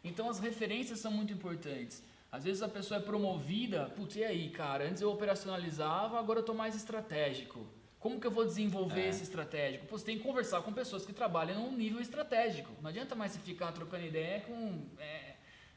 Então 0.03 0.29
as 0.29 0.39
referências 0.39 0.99
são 0.99 1.11
muito 1.11 1.33
importantes. 1.33 2.03
Às 2.31 2.43
vezes 2.43 2.61
a 2.61 2.69
pessoa 2.69 2.99
é 2.99 3.03
promovida, 3.03 3.85
putz, 3.95 4.15
e 4.15 4.23
aí, 4.23 4.49
cara? 4.51 4.87
Antes 4.87 5.01
eu 5.01 5.11
operacionalizava, 5.11 6.19
agora 6.19 6.39
eu 6.39 6.43
tô 6.43 6.53
mais 6.53 6.75
estratégico. 6.75 7.65
Como 7.99 8.19
que 8.19 8.27
eu 8.27 8.31
vou 8.31 8.45
desenvolver 8.45 9.01
é. 9.01 9.09
esse 9.09 9.23
estratégico? 9.23 9.87
Pô, 9.87 9.97
você 9.97 10.05
tem 10.05 10.17
que 10.17 10.23
conversar 10.23 10.61
com 10.61 10.71
pessoas 10.71 11.03
que 11.03 11.13
trabalham 11.13 11.59
num 11.59 11.75
nível 11.75 11.99
estratégico. 11.99 12.71
Não 12.79 12.89
adianta 12.89 13.15
mais 13.15 13.31
você 13.31 13.39
ficar 13.39 13.71
trocando 13.71 14.05
ideia 14.05 14.41
com 14.41 14.85
é, 14.99 15.32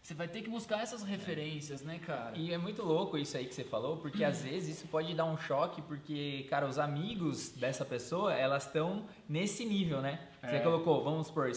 você 0.07 0.15
vai 0.15 0.29
ter 0.29 0.41
que 0.41 0.49
buscar 0.49 0.83
essas 0.83 1.03
referências, 1.03 1.83
né, 1.83 1.99
cara? 1.99 2.31
E 2.37 2.53
é 2.53 2.59
muito 2.59 2.81
louco 2.81 3.19
isso 3.19 3.37
aí 3.37 3.45
que 3.45 3.53
você 3.53 3.65
falou, 3.65 3.97
porque 3.97 4.23
às 4.23 4.41
vezes 4.41 4.79
isso 4.79 4.87
pode 4.87 5.13
dar 5.15 5.25
um 5.25 5.37
choque, 5.37 5.83
porque, 5.83 6.47
cara, 6.49 6.65
os 6.65 6.79
amigos 6.79 7.49
dessa 7.49 7.85
pessoa, 7.85 8.33
elas 8.33 8.67
estão 8.67 9.05
nesse 9.29 9.65
nível, 9.65 10.01
né? 10.01 10.21
Você 10.45 10.57
é. 10.57 10.61
colocou, 10.61 11.03
vamos 11.03 11.29
por 11.29 11.51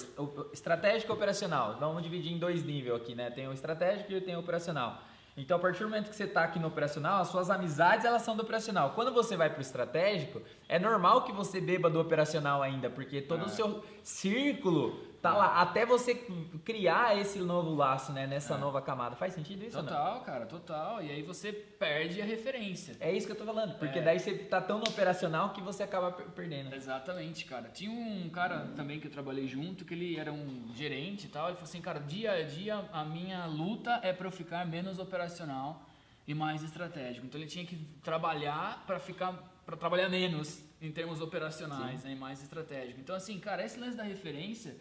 estratégico 0.51 1.11
e 1.11 1.13
operacional. 1.13 1.77
Vamos 1.79 2.01
dividir 2.01 2.33
em 2.33 2.39
dois 2.39 2.63
níveis 2.63 2.95
aqui, 2.95 3.13
né? 3.13 3.29
Tem 3.29 3.47
o 3.47 3.53
estratégico 3.53 4.11
e 4.13 4.19
tem 4.19 4.35
o 4.35 4.39
operacional. 4.39 4.99
Então, 5.37 5.55
a 5.55 5.59
partir 5.59 5.83
do 5.83 5.89
momento 5.89 6.09
que 6.09 6.15
você 6.15 6.23
está 6.23 6.43
aqui 6.43 6.57
no 6.57 6.69
operacional, 6.69 7.21
as 7.21 7.27
suas 7.27 7.51
amizades 7.51 8.03
elas 8.03 8.23
são 8.23 8.35
do 8.35 8.41
operacional. 8.41 8.93
Quando 8.95 9.13
você 9.13 9.37
vai 9.37 9.51
para 9.51 9.59
o 9.59 9.61
estratégico, 9.61 10.41
é 10.67 10.79
normal 10.79 11.23
que 11.23 11.31
você 11.31 11.61
beba 11.61 11.87
do 11.87 12.01
operacional 12.01 12.63
ainda, 12.63 12.89
porque 12.89 13.21
todo 13.21 13.43
é. 13.43 13.45
o 13.45 13.49
seu 13.49 13.85
círculo 14.01 15.07
tá 15.21 15.33
lá 15.33 15.61
até 15.61 15.85
você 15.85 16.15
criar 16.63 17.17
esse 17.17 17.39
novo 17.39 17.75
laço, 17.75 18.11
né, 18.11 18.25
nessa 18.25 18.55
é. 18.55 18.57
nova 18.57 18.81
camada. 18.81 19.15
Faz 19.15 19.33
sentido 19.33 19.63
isso 19.65 19.77
Total, 19.77 20.21
cara, 20.21 20.45
total. 20.45 21.01
E 21.01 21.11
aí 21.11 21.21
você 21.21 21.51
perde 21.51 22.21
a 22.21 22.25
referência. 22.25 22.95
É 22.99 23.11
isso 23.11 23.25
que 23.25 23.31
eu 23.33 23.37
tô 23.37 23.45
falando, 23.45 23.77
porque 23.77 23.99
é. 23.99 24.01
daí 24.01 24.19
você 24.19 24.33
tá 24.33 24.61
tão 24.61 24.79
no 24.79 24.87
operacional 24.87 25.51
que 25.51 25.61
você 25.61 25.83
acaba 25.83 26.11
perdendo. 26.11 26.73
Exatamente, 26.73 27.45
cara. 27.45 27.69
Tinha 27.69 27.91
um 27.91 28.29
cara 28.29 28.71
também 28.75 28.99
que 28.99 29.07
eu 29.07 29.11
trabalhei 29.11 29.47
junto, 29.47 29.85
que 29.85 29.93
ele 29.93 30.17
era 30.17 30.31
um 30.31 30.71
gerente 30.73 31.25
e 31.25 31.29
tal, 31.29 31.47
ele 31.47 31.55
falou 31.55 31.69
assim, 31.69 31.81
cara, 31.81 31.99
dia 31.99 32.31
a 32.31 32.43
dia 32.43 32.85
a 32.91 33.03
minha 33.03 33.45
luta 33.45 33.99
é 34.03 34.13
para 34.13 34.27
eu 34.27 34.31
ficar 34.31 34.65
menos 34.65 34.99
operacional 34.99 35.85
e 36.27 36.33
mais 36.33 36.63
estratégico. 36.63 37.25
Então 37.25 37.39
ele 37.39 37.49
tinha 37.49 37.65
que 37.65 37.75
trabalhar 38.03 38.83
para 38.85 38.99
ficar 38.99 39.33
para 39.65 39.77
trabalhar 39.77 40.09
menos 40.09 40.63
em 40.81 40.91
termos 40.91 41.21
operacionais, 41.21 42.03
né, 42.03 42.13
e 42.13 42.15
mais 42.15 42.41
estratégico. 42.41 42.99
Então 42.99 43.15
assim, 43.15 43.39
cara, 43.39 43.63
esse 43.63 43.79
lance 43.79 43.95
da 43.95 44.03
referência 44.03 44.75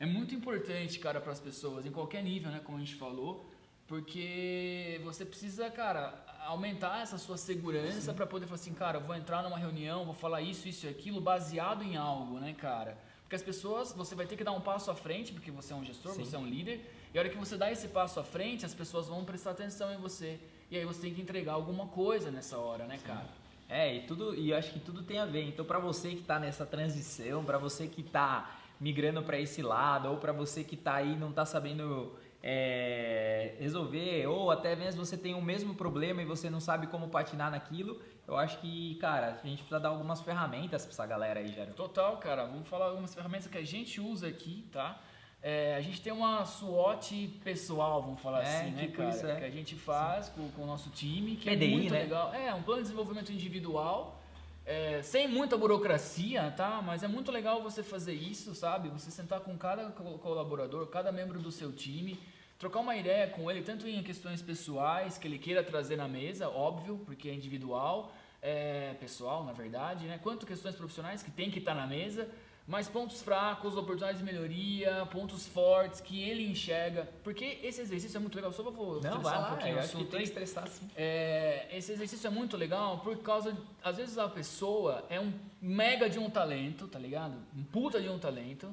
é 0.00 0.06
muito 0.06 0.34
importante, 0.34 0.98
cara, 0.98 1.20
para 1.20 1.30
as 1.30 1.38
pessoas, 1.38 1.84
em 1.84 1.92
qualquer 1.92 2.22
nível, 2.22 2.50
né, 2.50 2.60
como 2.64 2.78
a 2.78 2.80
gente 2.80 2.94
falou, 2.94 3.46
porque 3.86 4.98
você 5.04 5.26
precisa, 5.26 5.68
cara, 5.70 6.24
aumentar 6.46 7.02
essa 7.02 7.18
sua 7.18 7.36
segurança 7.36 8.14
para 8.14 8.26
poder 8.26 8.46
falar 8.46 8.54
assim, 8.54 8.72
cara, 8.72 8.98
eu 8.98 9.02
vou 9.02 9.14
entrar 9.14 9.42
numa 9.42 9.58
reunião, 9.58 10.06
vou 10.06 10.14
falar 10.14 10.40
isso, 10.40 10.66
isso 10.66 10.86
e 10.86 10.88
aquilo, 10.88 11.20
baseado 11.20 11.82
em 11.84 11.98
algo, 11.98 12.40
né, 12.40 12.54
cara? 12.54 12.96
Porque 13.22 13.36
as 13.36 13.42
pessoas, 13.42 13.92
você 13.92 14.14
vai 14.14 14.26
ter 14.26 14.36
que 14.36 14.42
dar 14.42 14.52
um 14.52 14.60
passo 14.60 14.90
à 14.90 14.94
frente, 14.94 15.32
porque 15.34 15.50
você 15.50 15.72
é 15.74 15.76
um 15.76 15.84
gestor, 15.84 16.14
Sim. 16.14 16.24
você 16.24 16.34
é 16.34 16.38
um 16.38 16.46
líder, 16.46 16.80
e 17.12 17.18
a 17.18 17.20
hora 17.20 17.28
que 17.28 17.36
você 17.36 17.58
dá 17.58 17.70
esse 17.70 17.88
passo 17.88 18.18
à 18.18 18.24
frente, 18.24 18.64
as 18.64 18.72
pessoas 18.72 19.06
vão 19.06 19.22
prestar 19.24 19.50
atenção 19.50 19.92
em 19.92 19.98
você. 19.98 20.40
E 20.70 20.78
aí 20.78 20.84
você 20.84 21.02
tem 21.02 21.14
que 21.14 21.20
entregar 21.20 21.52
alguma 21.52 21.86
coisa 21.88 22.30
nessa 22.30 22.56
hora, 22.56 22.86
né, 22.86 22.98
cara? 23.04 23.28
É, 23.68 23.96
e 23.96 24.00
tudo, 24.02 24.34
e 24.34 24.50
eu 24.50 24.56
acho 24.56 24.72
que 24.72 24.80
tudo 24.80 25.02
tem 25.02 25.18
a 25.18 25.26
ver. 25.26 25.44
Então, 25.44 25.64
para 25.64 25.78
você 25.78 26.10
que 26.10 26.22
está 26.22 26.40
nessa 26.40 26.64
transição, 26.64 27.44
para 27.44 27.58
você 27.58 27.86
que 27.86 28.00
está 28.00 28.59
migrando 28.80 29.22
para 29.22 29.38
esse 29.38 29.62
lado, 29.62 30.08
ou 30.08 30.16
para 30.16 30.32
você 30.32 30.64
que 30.64 30.74
está 30.74 30.94
aí 30.94 31.14
não 31.16 31.30
está 31.30 31.44
sabendo 31.44 32.16
é, 32.42 33.54
resolver, 33.58 34.26
ou 34.26 34.50
até 34.50 34.74
mesmo 34.74 35.04
você 35.04 35.16
tem 35.16 35.34
o 35.34 35.42
mesmo 35.42 35.74
problema 35.74 36.22
e 36.22 36.24
você 36.24 36.48
não 36.48 36.60
sabe 36.60 36.86
como 36.86 37.08
patinar 37.08 37.50
naquilo, 37.50 38.00
eu 38.26 38.36
acho 38.36 38.58
que, 38.58 38.94
cara, 38.96 39.38
a 39.42 39.46
gente 39.46 39.58
precisa 39.58 39.78
dar 39.78 39.90
algumas 39.90 40.20
ferramentas 40.20 40.84
para 40.84 40.92
essa 40.92 41.06
galera 41.06 41.40
aí, 41.40 41.52
Jairo. 41.52 41.74
Total, 41.74 42.16
cara. 42.16 42.46
Vamos 42.46 42.68
falar 42.68 42.86
algumas 42.86 43.14
ferramentas 43.14 43.48
que 43.48 43.58
a 43.58 43.64
gente 43.64 44.00
usa 44.00 44.28
aqui, 44.28 44.66
tá? 44.72 45.00
É, 45.42 45.74
a 45.74 45.80
gente 45.80 46.00
tem 46.02 46.12
uma 46.12 46.44
SWOT 46.44 47.40
pessoal, 47.42 48.02
vamos 48.02 48.20
falar 48.20 48.42
é, 48.42 48.44
assim, 48.44 48.70
né, 48.72 48.82
tipo 48.82 48.98
cara? 48.98 49.10
Isso, 49.10 49.26
é. 49.26 49.36
Que 49.36 49.44
a 49.44 49.50
gente 49.50 49.74
faz 49.74 50.28
com, 50.28 50.48
com, 50.50 50.62
o 50.62 50.66
nosso 50.66 50.90
time, 50.90 51.36
que 51.36 51.50
PDI, 51.50 51.64
é 51.64 51.76
muito 51.76 51.92
né? 51.92 52.00
legal. 52.00 52.32
É, 52.34 52.54
um 52.54 52.62
plano 52.62 52.82
de 52.82 52.88
desenvolvimento 52.88 53.32
individual 53.32 54.19
é, 54.64 55.02
sem 55.02 55.26
muita 55.26 55.56
burocracia, 55.56 56.52
tá? 56.56 56.82
Mas 56.82 57.02
é 57.02 57.08
muito 57.08 57.32
legal 57.32 57.62
você 57.62 57.82
fazer 57.82 58.14
isso, 58.14 58.54
sabe? 58.54 58.88
Você 58.90 59.10
sentar 59.10 59.40
com 59.40 59.56
cada 59.56 59.90
colaborador, 59.90 60.86
cada 60.86 61.10
membro 61.10 61.38
do 61.40 61.50
seu 61.50 61.72
time, 61.72 62.18
trocar 62.58 62.80
uma 62.80 62.96
ideia 62.96 63.26
com 63.28 63.50
ele, 63.50 63.62
tanto 63.62 63.88
em 63.88 64.02
questões 64.02 64.42
pessoais 64.42 65.16
que 65.16 65.26
ele 65.26 65.38
queira 65.38 65.62
trazer 65.62 65.96
na 65.96 66.06
mesa, 66.06 66.48
óbvio, 66.48 67.00
porque 67.06 67.28
é 67.28 67.34
individual, 67.34 68.12
é 68.42 68.94
pessoal, 69.00 69.44
na 69.44 69.52
verdade, 69.52 70.06
né? 70.06 70.18
Quanto 70.22 70.46
questões 70.46 70.74
profissionais 70.74 71.22
que 71.22 71.30
tem 71.30 71.50
que 71.50 71.58
estar 71.58 71.74
tá 71.74 71.80
na 71.80 71.86
mesa, 71.86 72.28
mas 72.70 72.88
pontos 72.88 73.20
fracos, 73.20 73.76
oportunidades 73.76 74.18
de 74.18 74.24
melhoria, 74.24 75.04
pontos 75.10 75.44
fortes 75.44 76.00
que 76.00 76.22
ele 76.22 76.48
enxerga. 76.48 77.08
Porque 77.24 77.58
esse 77.64 77.80
exercício 77.80 78.16
é 78.16 78.20
muito 78.20 78.36
legal. 78.36 78.52
Só 78.52 78.62
vou 78.62 79.00
Não, 79.02 79.20
vai 79.20 79.40
um 79.40 79.44
pouquinho 79.48 79.74
eu 79.74 79.80
acho 79.80 79.96
que 79.96 80.04
tem 80.04 80.20
que 80.20 80.26
estressar 80.26 80.68
sim. 80.68 80.88
É, 80.94 81.66
esse 81.72 81.90
exercício 81.90 82.28
é 82.28 82.30
muito 82.30 82.56
legal 82.56 83.00
por 83.00 83.18
causa, 83.18 83.56
às 83.82 83.96
vezes 83.96 84.16
a 84.18 84.28
pessoa 84.28 85.04
é 85.10 85.18
um 85.18 85.32
mega 85.60 86.08
de 86.08 86.20
um 86.20 86.30
talento, 86.30 86.86
tá 86.86 86.96
ligado? 86.96 87.34
Um 87.56 87.64
puta 87.64 88.00
de 88.00 88.08
um 88.08 88.20
talento 88.20 88.72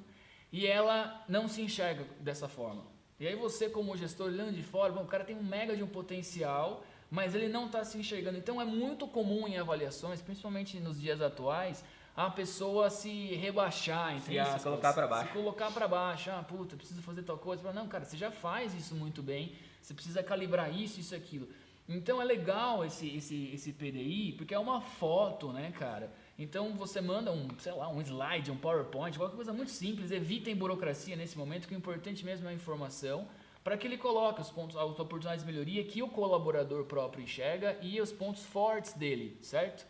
e 0.54 0.68
ela 0.68 1.26
não 1.28 1.48
se 1.48 1.64
enxerga 1.64 2.06
dessa 2.20 2.48
forma. 2.48 2.84
E 3.20 3.26
aí 3.26 3.36
você 3.36 3.68
como 3.68 3.98
gestor 3.98 4.28
olhando 4.28 4.54
de 4.54 4.62
fora, 4.62 4.94
bom, 4.94 5.02
o 5.02 5.08
cara 5.08 5.24
tem 5.24 5.36
um 5.36 5.44
mega 5.44 5.76
de 5.76 5.82
um 5.82 5.88
potencial, 5.88 6.84
mas 7.10 7.34
ele 7.34 7.48
não 7.48 7.66
está 7.66 7.84
se 7.84 7.98
enxergando. 7.98 8.38
Então 8.38 8.62
é 8.62 8.66
muito 8.66 9.08
comum 9.08 9.48
em 9.48 9.58
avaliações, 9.58 10.22
principalmente 10.22 10.80
nos 10.80 11.02
dias 11.02 11.20
atuais, 11.20 11.84
a 12.18 12.32
pessoa 12.32 12.90
se 12.90 13.36
rebaixar, 13.36 14.16
entre 14.16 14.34
Sim, 14.34 14.40
aspas. 14.40 14.62
Se 14.62 14.68
colocar 14.68 14.92
para 14.92 15.08
baixo. 15.08 15.28
Se 15.28 15.34
colocar 15.34 15.72
para 15.72 15.88
baixo. 15.88 16.32
Ah, 16.32 16.42
puta, 16.42 16.76
preciso 16.76 17.00
fazer 17.04 17.22
tal 17.22 17.38
coisa. 17.38 17.72
Não, 17.72 17.88
cara, 17.88 18.06
você 18.06 18.18
já 18.18 18.32
faz 18.32 18.74
isso 18.74 18.96
muito 18.96 19.22
bem. 19.22 19.54
Você 19.80 19.94
precisa 19.94 20.24
calibrar 20.24 20.76
isso, 20.76 21.00
isso, 21.00 21.14
aquilo. 21.14 21.48
Então 21.88 22.20
é 22.20 22.26
legal 22.26 22.84
esse, 22.84 23.16
esse, 23.16 23.52
esse 23.54 23.72
PDI, 23.72 24.34
porque 24.36 24.56
é 24.56 24.60
uma 24.60 24.82
foto, 24.82 25.54
né, 25.54 25.72
cara? 25.78 26.12
Então 26.40 26.74
você 26.74 27.00
manda 27.00 27.32
um, 27.32 27.48
sei 27.60 27.72
lá, 27.72 27.88
um 27.88 28.02
slide, 28.02 28.50
um 28.50 28.58
PowerPoint, 28.58 29.16
qualquer 29.16 29.36
coisa 29.36 29.54
muito 29.54 29.72
simples. 29.72 30.10
Evitem 30.10 30.56
burocracia 30.56 31.16
nesse 31.16 31.38
momento, 31.38 31.68
que 31.68 31.76
o 31.76 31.78
importante 31.78 32.26
mesmo 32.26 32.48
é 32.48 32.50
a 32.50 32.54
informação 32.54 33.28
para 33.64 33.78
que 33.78 33.86
ele 33.86 33.98
coloque 33.98 34.42
os 34.42 34.50
pontos, 34.50 34.76
as 34.76 34.84
oportunidades 34.84 35.46
de 35.46 35.52
melhoria 35.52 35.84
que 35.84 36.02
o 36.02 36.08
colaborador 36.08 36.86
próprio 36.86 37.24
enxerga 37.24 37.78
e 37.82 38.02
os 38.02 38.12
pontos 38.12 38.44
fortes 38.44 38.94
dele, 38.94 39.38
certo? 39.42 39.86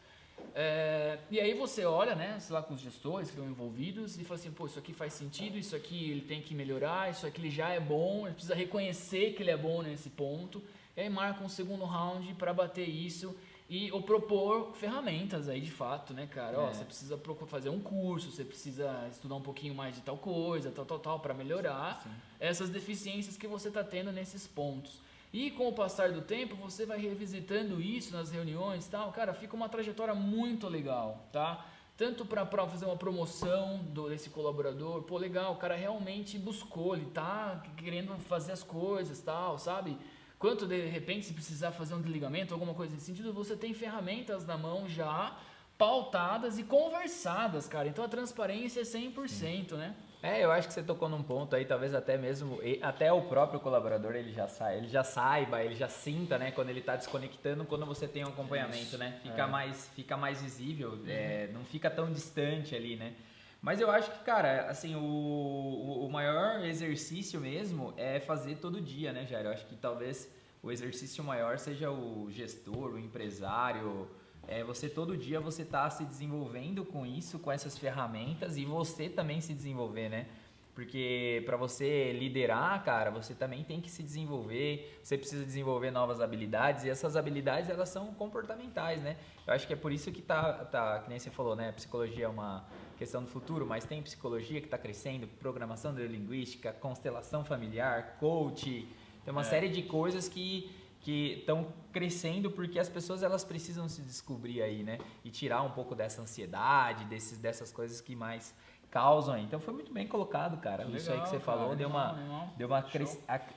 É, 0.59 1.19
e 1.29 1.39
aí 1.39 1.53
você 1.53 1.85
olha, 1.85 2.15
né, 2.15 2.39
sei 2.39 2.51
lá, 2.55 2.63
com 2.63 2.73
os 2.73 2.81
gestores 2.81 3.29
que 3.29 3.35
estão 3.35 3.47
envolvidos 3.47 4.17
e 4.17 4.23
fala 4.23 4.39
assim, 4.39 4.49
pô, 4.49 4.65
isso 4.65 4.79
aqui 4.79 4.91
faz 4.91 5.13
sentido, 5.13 5.55
isso 5.55 5.75
aqui 5.75 6.09
ele 6.09 6.21
tem 6.21 6.41
que 6.41 6.55
melhorar, 6.55 7.11
isso 7.11 7.27
aqui 7.27 7.39
ele 7.39 7.51
já 7.51 7.69
é 7.69 7.79
bom, 7.79 8.25
ele 8.25 8.33
precisa 8.33 8.55
reconhecer 8.55 9.33
que 9.33 9.43
ele 9.43 9.51
é 9.51 9.57
bom 9.57 9.83
nesse 9.83 10.09
ponto. 10.09 10.63
E 10.95 11.01
aí 11.01 11.09
marca 11.11 11.43
um 11.43 11.47
segundo 11.47 11.85
round 11.85 12.33
para 12.33 12.51
bater 12.55 12.89
isso 12.89 13.35
e 13.69 13.91
ou 13.91 14.01
propor 14.01 14.73
ferramentas 14.73 15.47
aí 15.47 15.61
de 15.61 15.69
fato, 15.69 16.11
né, 16.11 16.25
cara? 16.25 16.57
É. 16.57 16.59
Ó, 16.59 16.73
você 16.73 16.83
precisa 16.83 17.21
fazer 17.45 17.69
um 17.69 17.79
curso, 17.79 18.31
você 18.31 18.43
precisa 18.43 19.07
estudar 19.11 19.35
um 19.35 19.41
pouquinho 19.43 19.75
mais 19.75 19.93
de 19.93 20.01
tal 20.01 20.17
coisa, 20.17 20.71
tal, 20.71 20.85
tal, 20.85 20.97
tal, 20.97 21.19
para 21.19 21.35
melhorar 21.35 22.01
Sim. 22.01 22.09
essas 22.39 22.71
deficiências 22.71 23.37
que 23.37 23.45
você 23.45 23.67
está 23.67 23.83
tendo 23.83 24.11
nesses 24.11 24.47
pontos. 24.47 24.99
E 25.33 25.51
com 25.51 25.67
o 25.67 25.73
passar 25.73 26.11
do 26.11 26.21
tempo, 26.21 26.55
você 26.55 26.85
vai 26.85 26.99
revisitando 26.99 27.81
isso 27.81 28.13
nas 28.13 28.31
reuniões 28.31 28.87
tal. 28.87 29.11
Cara, 29.11 29.33
fica 29.33 29.55
uma 29.55 29.67
trajetória 29.67 30.15
muito 30.15 30.67
legal, 30.67 31.27
tá? 31.31 31.65
Tanto 31.97 32.25
para 32.25 32.45
fazer 32.67 32.85
uma 32.85 32.95
promoção 32.95 33.79
do, 33.89 34.07
desse 34.07 34.29
colaborador, 34.29 35.01
pô, 35.01 35.17
legal, 35.17 35.53
o 35.53 35.57
cara 35.57 35.75
realmente 35.75 36.37
buscou, 36.37 36.95
ele 36.95 37.05
tá 37.05 37.63
querendo 37.75 38.15
fazer 38.19 38.51
as 38.51 38.61
coisas 38.61 39.19
tal, 39.19 39.57
sabe? 39.57 39.97
Quanto 40.37 40.67
de 40.67 40.85
repente, 40.85 41.25
se 41.25 41.33
precisar 41.33 41.71
fazer 41.71 41.95
um 41.95 42.01
desligamento, 42.01 42.53
alguma 42.53 42.75
coisa 42.75 42.93
nesse 42.93 43.07
sentido, 43.07 43.33
você 43.33 43.55
tem 43.55 43.73
ferramentas 43.73 44.45
na 44.45 44.55
mão 44.55 44.87
já 44.87 45.35
pautadas 45.77 46.59
e 46.59 46.63
conversadas, 46.63 47.67
cara. 47.67 47.87
Então 47.87 48.05
a 48.05 48.07
transparência 48.07 48.81
é 48.81 48.83
100%, 48.83 49.27
Sim. 49.27 49.75
né? 49.75 49.95
É, 50.21 50.43
eu 50.43 50.51
acho 50.51 50.67
que 50.67 50.73
você 50.73 50.81
tocou 50.81 51.07
num 51.07 51.21
ponto 51.21 51.55
aí, 51.55 51.63
talvez 51.63 51.93
até 51.93 52.17
mesmo, 52.17 52.59
até 52.81 53.13
o 53.13 53.21
próprio 53.23 53.59
colaborador 53.59 54.15
ele 54.15 54.33
já 54.33 54.47
sai, 54.47 54.77
ele 54.77 54.87
já 54.87 55.03
saiba, 55.03 55.63
ele 55.63 55.75
já 55.75 55.87
sinta, 55.87 56.39
né, 56.39 56.51
quando 56.51 56.69
ele 56.69 56.79
está 56.79 56.95
desconectando, 56.95 57.65
quando 57.65 57.85
você 57.85 58.07
tem 58.07 58.25
um 58.25 58.29
acompanhamento, 58.29 58.77
Isso, 58.77 58.97
né, 58.97 59.19
fica 59.21 59.43
é. 59.43 59.47
mais, 59.47 59.89
fica 59.89 60.17
mais 60.17 60.41
visível, 60.41 60.93
uhum. 60.93 61.05
é, 61.07 61.47
não 61.53 61.63
fica 61.63 61.89
tão 61.89 62.11
distante 62.11 62.75
ali, 62.75 62.95
né. 62.95 63.13
Mas 63.61 63.79
eu 63.79 63.91
acho 63.91 64.11
que, 64.11 64.23
cara, 64.23 64.69
assim, 64.69 64.95
o, 64.95 66.05
o 66.05 66.09
maior 66.09 66.63
exercício 66.63 67.39
mesmo 67.39 67.93
é 67.97 68.19
fazer 68.19 68.55
todo 68.57 68.79
dia, 68.79 69.11
né, 69.11 69.25
Jair? 69.25 69.45
Eu 69.45 69.51
acho 69.51 69.65
que 69.65 69.75
talvez 69.75 70.31
o 70.61 70.71
exercício 70.71 71.23
maior 71.23 71.57
seja 71.57 71.91
o 71.91 72.29
gestor, 72.29 72.93
o 72.93 72.99
empresário, 72.99 74.09
é, 74.47 74.63
você 74.63 74.87
todo 74.87 75.17
dia 75.17 75.39
você 75.39 75.63
está 75.63 75.89
se 75.89 76.05
desenvolvendo 76.05 76.85
com 76.85 77.05
isso, 77.05 77.37
com 77.37 77.51
essas 77.51 77.77
ferramentas 77.77 78.57
e 78.57 78.65
você 78.65 79.09
também 79.09 79.41
se 79.41 79.53
desenvolver, 79.53 80.09
né? 80.09 80.27
Porque 80.73 81.41
para 81.43 81.57
você 81.57 82.13
liderar, 82.13 82.83
cara, 82.83 83.09
você 83.09 83.33
também 83.33 83.63
tem 83.63 83.81
que 83.81 83.89
se 83.89 84.03
desenvolver, 84.03 84.99
você 85.01 85.17
precisa 85.17 85.43
desenvolver 85.43 85.89
novas 85.89 86.21
habilidades 86.21 86.83
e 86.83 86.89
essas 86.89 87.15
habilidades 87.15 87.67
elas 87.67 87.89
são 87.89 88.13
comportamentais, 88.13 89.01
né? 89.01 89.17
Eu 89.47 89.53
acho 89.53 89.65
que 89.65 89.73
é 89.73 89.75
por 89.75 89.91
isso 89.91 90.11
que 90.11 90.21
tá, 90.21 90.53
tá 90.65 90.99
que 90.99 91.09
nem 91.09 91.17
você 91.17 91.31
falou, 91.31 91.55
né? 91.55 91.71
Psicologia 91.71 92.25
é 92.25 92.27
uma 92.27 92.63
questão 92.95 93.23
do 93.23 93.27
futuro, 93.27 93.65
mas 93.65 93.85
tem 93.85 94.03
psicologia 94.03 94.61
que 94.61 94.67
está 94.67 94.77
crescendo, 94.77 95.27
programação 95.39 95.91
neurolinguística, 95.91 96.71
constelação 96.73 97.43
familiar, 97.43 98.17
coach, 98.19 98.87
tem 99.25 99.31
uma 99.31 99.41
é. 99.41 99.45
série 99.45 99.69
de 99.69 99.81
coisas 99.81 100.29
que 100.29 100.69
que 100.99 101.39
estão 101.39 101.67
crescendo 101.91 102.51
porque 102.51 102.79
as 102.79 102.89
pessoas 102.89 103.23
elas 103.23 103.43
precisam 103.43 103.87
se 103.87 104.01
descobrir 104.01 104.61
aí, 104.61 104.83
né? 104.83 104.97
E 105.23 105.29
tirar 105.29 105.61
um 105.61 105.71
pouco 105.71 105.95
dessa 105.95 106.21
ansiedade, 106.21 107.05
desses, 107.05 107.37
dessas 107.37 107.71
coisas 107.71 108.01
que 108.01 108.15
mais 108.15 108.53
causam 108.89 109.35
aí. 109.35 109.43
Então 109.43 109.59
foi 109.59 109.73
muito 109.73 109.93
bem 109.93 110.07
colocado, 110.07 110.57
cara. 110.57 110.83
Legal, 110.83 110.97
Isso 110.97 111.11
aí 111.11 111.19
que 111.21 111.29
você 111.29 111.39
cara, 111.39 111.57
falou 111.57 111.75
deu 111.75 111.89
uma, 111.89 112.51
deu 112.57 112.67
uma 112.67 112.85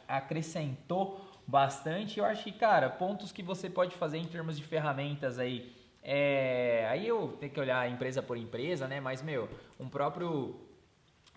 acrescentou 0.09 1.21
bastante. 1.47 2.19
Eu 2.19 2.25
acho 2.25 2.45
que, 2.45 2.53
cara, 2.53 2.89
pontos 2.89 3.33
que 3.33 3.43
você 3.43 3.69
pode 3.69 3.95
fazer 3.97 4.19
em 4.19 4.27
termos 4.27 4.57
de 4.57 4.65
ferramentas 4.65 5.39
aí. 5.39 5.75
É, 6.03 6.87
aí 6.89 7.07
eu 7.07 7.37
tenho 7.39 7.53
que 7.53 7.61
olhar 7.61 7.89
empresa 7.91 8.23
por 8.23 8.37
empresa, 8.37 8.89
né? 8.89 9.01
Mas, 9.01 9.23
meu, 9.23 9.49
um 9.79 9.89
próprio 9.89 10.59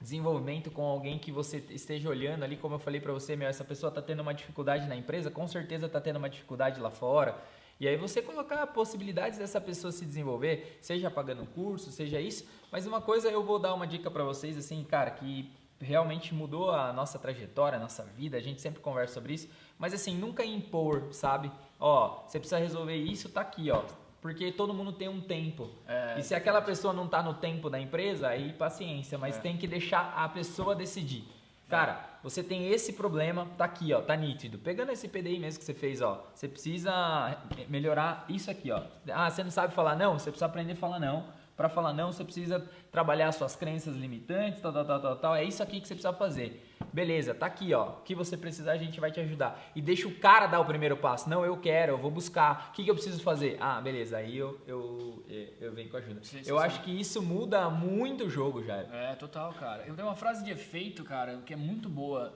desenvolvimento 0.03 0.69
com 0.69 0.83
alguém 0.83 1.17
que 1.17 1.31
você 1.31 1.63
esteja 1.69 2.09
olhando 2.09 2.43
ali, 2.43 2.57
como 2.57 2.75
eu 2.75 2.79
falei 2.79 2.99
para 2.99 3.13
você, 3.13 3.35
meu, 3.37 3.47
essa 3.47 3.63
pessoa 3.63 3.87
está 3.87 4.01
tendo 4.01 4.19
uma 4.19 4.33
dificuldade 4.33 4.85
na 4.85 4.95
empresa, 4.95 5.31
com 5.31 5.47
certeza 5.47 5.85
está 5.85 6.01
tendo 6.01 6.17
uma 6.17 6.29
dificuldade 6.29 6.79
lá 6.81 6.91
fora. 6.91 7.41
E 7.79 7.87
aí 7.87 7.95
você 7.95 8.21
colocar 8.21 8.67
possibilidades 8.67 9.39
dessa 9.39 9.59
pessoa 9.61 9.91
se 9.91 10.05
desenvolver, 10.05 10.77
seja 10.81 11.09
pagando 11.09 11.45
curso, 11.45 11.89
seja 11.89 12.19
isso. 12.19 12.45
Mas 12.69 12.85
uma 12.85 13.01
coisa 13.01 13.29
eu 13.29 13.43
vou 13.43 13.57
dar 13.57 13.73
uma 13.73 13.87
dica 13.87 14.11
para 14.11 14.25
vocês, 14.25 14.57
assim, 14.57 14.83
cara, 14.83 15.09
que 15.09 15.49
realmente 15.79 16.33
mudou 16.33 16.69
a 16.69 16.91
nossa 16.91 17.17
trajetória, 17.17 17.77
a 17.77 17.81
nossa 17.81 18.03
vida, 18.03 18.37
a 18.37 18.41
gente 18.41 18.61
sempre 18.61 18.81
conversa 18.81 19.13
sobre 19.13 19.33
isso, 19.33 19.49
mas 19.77 19.93
assim, 19.93 20.15
nunca 20.15 20.45
impor, 20.45 21.07
sabe? 21.11 21.51
Ó, 21.79 22.23
você 22.27 22.39
precisa 22.39 22.59
resolver 22.59 22.95
isso, 22.95 23.29
tá 23.29 23.41
aqui, 23.41 23.71
ó 23.71 23.83
porque 24.23 24.53
todo 24.53 24.73
mundo 24.73 24.93
tem 24.93 25.09
um 25.09 25.19
tempo. 25.19 25.69
É, 25.86 26.15
e 26.17 26.23
se 26.23 26.33
aquela 26.33 26.62
pessoa 26.62 26.93
não 26.93 27.03
está 27.03 27.21
no 27.21 27.33
tempo 27.33 27.69
da 27.69 27.77
empresa, 27.77 28.29
aí 28.29 28.53
paciência, 28.53 29.17
mas 29.17 29.38
é. 29.38 29.41
tem 29.41 29.57
que 29.57 29.67
deixar 29.67 30.13
a 30.15 30.29
pessoa 30.29 30.73
decidir. 30.73 31.25
Cara, 31.67 32.19
você 32.23 32.41
tem 32.41 32.69
esse 32.69 32.93
problema, 32.93 33.47
tá 33.57 33.65
aqui, 33.65 33.93
ó, 33.93 34.01
tá 34.01 34.15
nítido. 34.15 34.57
Pegando 34.57 34.93
esse 34.93 35.09
PDI 35.09 35.39
mesmo 35.39 35.59
que 35.59 35.65
você 35.65 35.73
fez, 35.73 36.01
ó, 36.01 36.25
você 36.33 36.47
precisa 36.47 37.38
melhorar 37.67 38.25
isso 38.29 38.49
aqui, 38.49 38.71
ó. 38.71 38.83
Ah, 39.12 39.29
você 39.29 39.43
não 39.43 39.51
sabe 39.51 39.73
falar 39.73 39.97
não, 39.97 40.17
você 40.17 40.31
precisa 40.31 40.45
aprender 40.45 40.73
a 40.73 40.77
falar 40.77 40.99
não 40.99 41.42
para 41.55 41.69
falar 41.69 41.93
não, 41.93 42.11
você 42.11 42.23
precisa 42.23 42.67
trabalhar 42.91 43.31
suas 43.31 43.55
crenças 43.55 43.95
limitantes, 43.95 44.59
tal, 44.59 44.73
tal, 44.73 44.85
tal, 44.85 44.99
tal, 44.99 45.15
tal. 45.17 45.35
É 45.35 45.43
isso 45.43 45.61
aqui 45.61 45.79
que 45.79 45.87
você 45.87 45.93
precisa 45.93 46.13
fazer. 46.13 46.67
Beleza, 46.91 47.33
tá 47.33 47.45
aqui, 47.45 47.73
ó. 47.73 47.89
O 47.89 48.01
que 48.01 48.15
você 48.15 48.35
precisar, 48.35 48.71
a 48.71 48.77
gente 48.77 48.99
vai 48.99 49.11
te 49.11 49.19
ajudar. 49.19 49.59
E 49.75 49.81
deixa 49.81 50.07
o 50.07 50.15
cara 50.15 50.47
dar 50.47 50.59
o 50.59 50.65
primeiro 50.65 50.97
passo. 50.97 51.29
Não, 51.29 51.45
eu 51.45 51.55
quero, 51.57 51.93
eu 51.93 51.97
vou 51.97 52.09
buscar. 52.09 52.69
O 52.69 52.73
que, 52.73 52.83
que 52.83 52.89
eu 52.89 52.95
preciso 52.95 53.21
fazer? 53.21 53.57
Ah, 53.59 53.79
beleza, 53.79 54.17
aí 54.17 54.35
eu, 54.35 54.59
eu, 54.67 55.23
eu 55.61 55.71
venho 55.73 55.89
com 55.89 55.97
ajuda. 55.97 56.23
Sim, 56.23 56.43
sim, 56.43 56.49
eu 56.49 56.57
sim. 56.57 56.65
acho 56.65 56.81
que 56.81 56.91
isso 56.91 57.21
muda 57.21 57.69
muito 57.69 58.25
o 58.25 58.29
jogo, 58.29 58.63
já. 58.63 58.77
É, 58.77 59.15
total, 59.15 59.53
cara. 59.53 59.83
Eu 59.85 59.95
tenho 59.95 60.07
uma 60.07 60.15
frase 60.15 60.43
de 60.43 60.51
efeito, 60.51 61.03
cara, 61.03 61.37
que 61.45 61.53
é 61.53 61.57
muito 61.57 61.87
boa. 61.87 62.33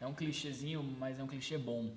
É 0.00 0.06
um 0.06 0.14
clichêzinho, 0.14 0.82
mas 0.82 1.18
é 1.18 1.22
um 1.22 1.26
clichê 1.26 1.58
bom 1.58 1.90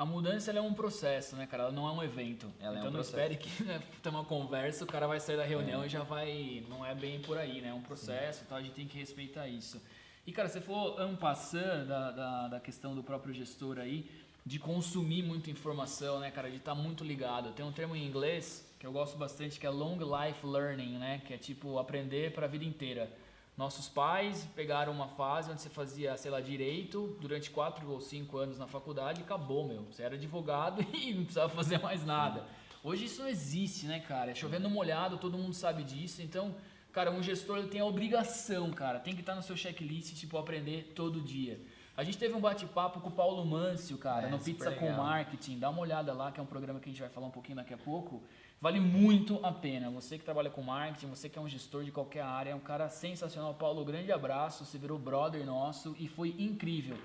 a 0.00 0.04
mudança 0.06 0.50
é 0.50 0.58
um 0.62 0.72
processo, 0.72 1.36
né, 1.36 1.46
cara? 1.46 1.64
Ela 1.64 1.72
não 1.72 1.86
é 1.86 1.92
um 1.92 2.02
evento. 2.02 2.50
Ela 2.58 2.76
então 2.76 2.86
é 2.86 2.88
um 2.88 2.94
não 2.94 3.00
espere 3.02 3.36
que 3.36 3.50
né, 3.62 3.82
uma 4.06 4.24
conversa, 4.24 4.82
o 4.82 4.86
cara 4.86 5.06
vai 5.06 5.20
sair 5.20 5.36
da 5.36 5.44
reunião 5.44 5.82
é. 5.82 5.86
e 5.86 5.88
já 5.90 6.02
vai. 6.02 6.64
Não 6.70 6.86
é 6.86 6.94
bem 6.94 7.20
por 7.20 7.36
aí, 7.36 7.60
né? 7.60 7.68
É 7.68 7.74
um 7.74 7.82
processo, 7.82 8.42
então 8.46 8.56
a 8.56 8.62
gente 8.62 8.72
tem 8.72 8.86
que 8.86 8.96
respeitar 8.96 9.46
isso. 9.46 9.78
E, 10.26 10.32
cara, 10.32 10.48
você 10.48 10.58
falou 10.58 10.98
ampassando 10.98 11.84
da, 11.84 12.10
da, 12.12 12.48
da 12.48 12.60
questão 12.60 12.94
do 12.94 13.02
próprio 13.02 13.34
gestor 13.34 13.78
aí, 13.78 14.10
de 14.46 14.58
consumir 14.58 15.22
muita 15.22 15.50
informação, 15.50 16.18
né, 16.18 16.30
cara? 16.30 16.48
De 16.48 16.56
estar 16.56 16.74
tá 16.74 16.80
muito 16.80 17.04
ligado. 17.04 17.52
Tem 17.52 17.62
um 17.62 17.70
termo 17.70 17.94
em 17.94 18.06
inglês 18.06 18.66
que 18.78 18.86
eu 18.86 18.92
gosto 18.92 19.18
bastante 19.18 19.60
que 19.60 19.66
é 19.66 19.70
long 19.70 19.98
life 19.98 20.46
learning, 20.46 20.96
né? 20.96 21.20
Que 21.26 21.34
é 21.34 21.36
tipo 21.36 21.78
aprender 21.78 22.32
para 22.32 22.46
a 22.46 22.48
vida 22.48 22.64
inteira. 22.64 23.12
Nossos 23.56 23.88
pais 23.88 24.48
pegaram 24.54 24.92
uma 24.92 25.08
fase 25.08 25.50
onde 25.50 25.60
você 25.60 25.68
fazia, 25.68 26.16
sei 26.16 26.30
lá, 26.30 26.40
direito 26.40 27.16
durante 27.20 27.50
quatro 27.50 27.90
ou 27.90 28.00
cinco 28.00 28.38
anos 28.38 28.58
na 28.58 28.66
faculdade 28.66 29.20
e 29.20 29.24
acabou, 29.24 29.66
meu. 29.66 29.82
Você 29.84 30.02
era 30.02 30.14
advogado 30.14 30.80
e 30.94 31.12
não 31.12 31.24
precisava 31.24 31.50
fazer 31.50 31.78
mais 31.78 32.04
nada. 32.04 32.44
Hoje 32.82 33.04
isso 33.04 33.20
não 33.20 33.28
existe, 33.28 33.86
né, 33.86 34.00
cara? 34.00 34.30
É 34.30 34.34
chovendo 34.34 34.70
molhado, 34.70 35.18
todo 35.18 35.36
mundo 35.36 35.52
sabe 35.52 35.84
disso. 35.84 36.22
Então, 36.22 36.54
cara, 36.90 37.10
um 37.10 37.22
gestor 37.22 37.58
ele 37.58 37.68
tem 37.68 37.82
a 37.82 37.84
obrigação, 37.84 38.70
cara, 38.70 38.98
tem 38.98 39.14
que 39.14 39.20
estar 39.20 39.34
no 39.34 39.42
seu 39.42 39.56
checklist, 39.56 40.14
tipo, 40.14 40.38
aprender 40.38 40.92
todo 40.94 41.20
dia. 41.20 41.60
A 41.94 42.02
gente 42.02 42.16
teve 42.16 42.32
um 42.32 42.40
bate-papo 42.40 43.00
com 43.00 43.08
o 43.10 43.12
Paulo 43.12 43.44
Mâncio, 43.44 43.98
cara, 43.98 44.28
É, 44.28 44.30
no 44.30 44.38
Pizza 44.38 44.70
com 44.72 44.86
legal. 44.86 45.04
Marketing. 45.04 45.58
Dá 45.58 45.68
uma 45.68 45.82
olhada 45.82 46.14
lá, 46.14 46.32
que 46.32 46.40
é 46.40 46.42
um 46.42 46.46
programa 46.46 46.80
que 46.80 46.88
a 46.88 46.92
gente 46.92 47.00
vai 47.02 47.10
falar 47.10 47.26
um 47.26 47.30
pouquinho 47.30 47.56
daqui 47.56 47.74
a 47.74 47.76
pouco. 47.76 48.22
Vale 48.60 48.78
muito 48.78 49.40
a 49.42 49.50
pena. 49.50 49.90
Você 49.90 50.18
que 50.18 50.24
trabalha 50.24 50.50
com 50.50 50.60
marketing, 50.62 51.06
você 51.06 51.30
que 51.30 51.38
é 51.38 51.40
um 51.40 51.48
gestor 51.48 51.82
de 51.82 51.90
qualquer 51.90 52.20
área, 52.22 52.50
é 52.50 52.54
um 52.54 52.60
cara 52.60 52.90
sensacional. 52.90 53.54
Paulo, 53.54 53.82
grande 53.86 54.12
abraço. 54.12 54.66
Você 54.66 54.76
virou 54.76 54.98
brother 54.98 55.46
nosso 55.46 55.96
e 55.98 56.06
foi 56.06 56.34
incrível. 56.38 56.98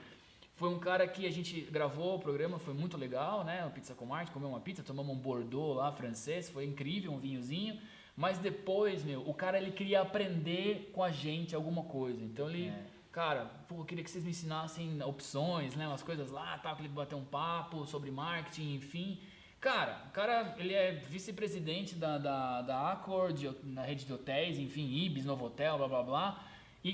Foi 0.57 0.67
um 0.69 0.79
cara 0.79 1.07
que 1.07 1.25
a 1.25 1.31
gente 1.31 1.61
gravou 1.61 2.15
o 2.15 2.19
programa, 2.19 2.59
foi 2.59 2.73
muito 2.73 2.97
legal, 2.97 3.43
né? 3.45 3.65
O 3.65 3.71
Pizza 3.71 3.93
com 3.93 4.05
Marte, 4.05 4.31
comeu 4.31 4.49
uma 4.49 4.59
pizza, 4.59 4.81
tomamos 4.83 5.13
um 5.15 5.19
Bordeaux 5.19 5.75
lá, 5.77 5.91
francês, 5.91 6.49
foi 6.49 6.65
incrível, 6.65 7.11
um 7.13 7.19
vinhozinho. 7.19 7.79
Mas 8.17 8.37
depois, 8.37 9.03
meu, 9.03 9.21
o 9.27 9.33
cara 9.33 9.57
ele 9.57 9.71
queria 9.71 10.01
aprender 10.01 10.91
com 10.93 11.03
a 11.03 11.11
gente 11.11 11.53
alguma 11.55 11.83
coisa. 11.83 12.21
Então 12.23 12.49
ele, 12.49 12.67
É. 12.67 12.83
cara, 13.11 13.45
pô, 13.67 13.75
eu 13.79 13.85
queria 13.85 14.01
que 14.03 14.09
vocês 14.09 14.23
me 14.23 14.29
ensinassem 14.31 15.01
opções, 15.03 15.75
né? 15.75 15.87
Umas 15.87 16.03
coisas 16.03 16.31
lá, 16.31 16.57
tal, 16.57 16.75
queria 16.75 16.91
bater 16.91 17.15
um 17.15 17.25
papo 17.25 17.85
sobre 17.85 18.09
marketing, 18.11 18.75
enfim. 18.75 19.19
Cara, 19.65 19.99
o 20.07 20.11
cara, 20.11 20.53
ele 20.59 20.75
é 20.75 20.91
vice-presidente 20.91 21.95
da, 21.95 22.19
da, 22.19 22.61
da 22.61 22.91
Accord, 22.91 23.49
na 23.63 23.81
rede 23.81 24.05
de 24.05 24.13
hotéis, 24.13 24.59
enfim, 24.59 24.87
Ibis, 24.93 25.25
Novotel, 25.25 25.75
blá 25.79 25.87
blá 25.87 26.03
blá. 26.03 26.43
E 26.83 26.91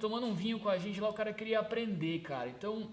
tomando 0.00 0.26
um 0.26 0.34
vinho 0.34 0.58
com 0.58 0.68
a 0.68 0.76
gente 0.76 1.00
lá, 1.00 1.08
o 1.08 1.12
cara 1.12 1.32
queria 1.32 1.60
aprender, 1.60 2.18
cara. 2.22 2.48
Então, 2.48 2.90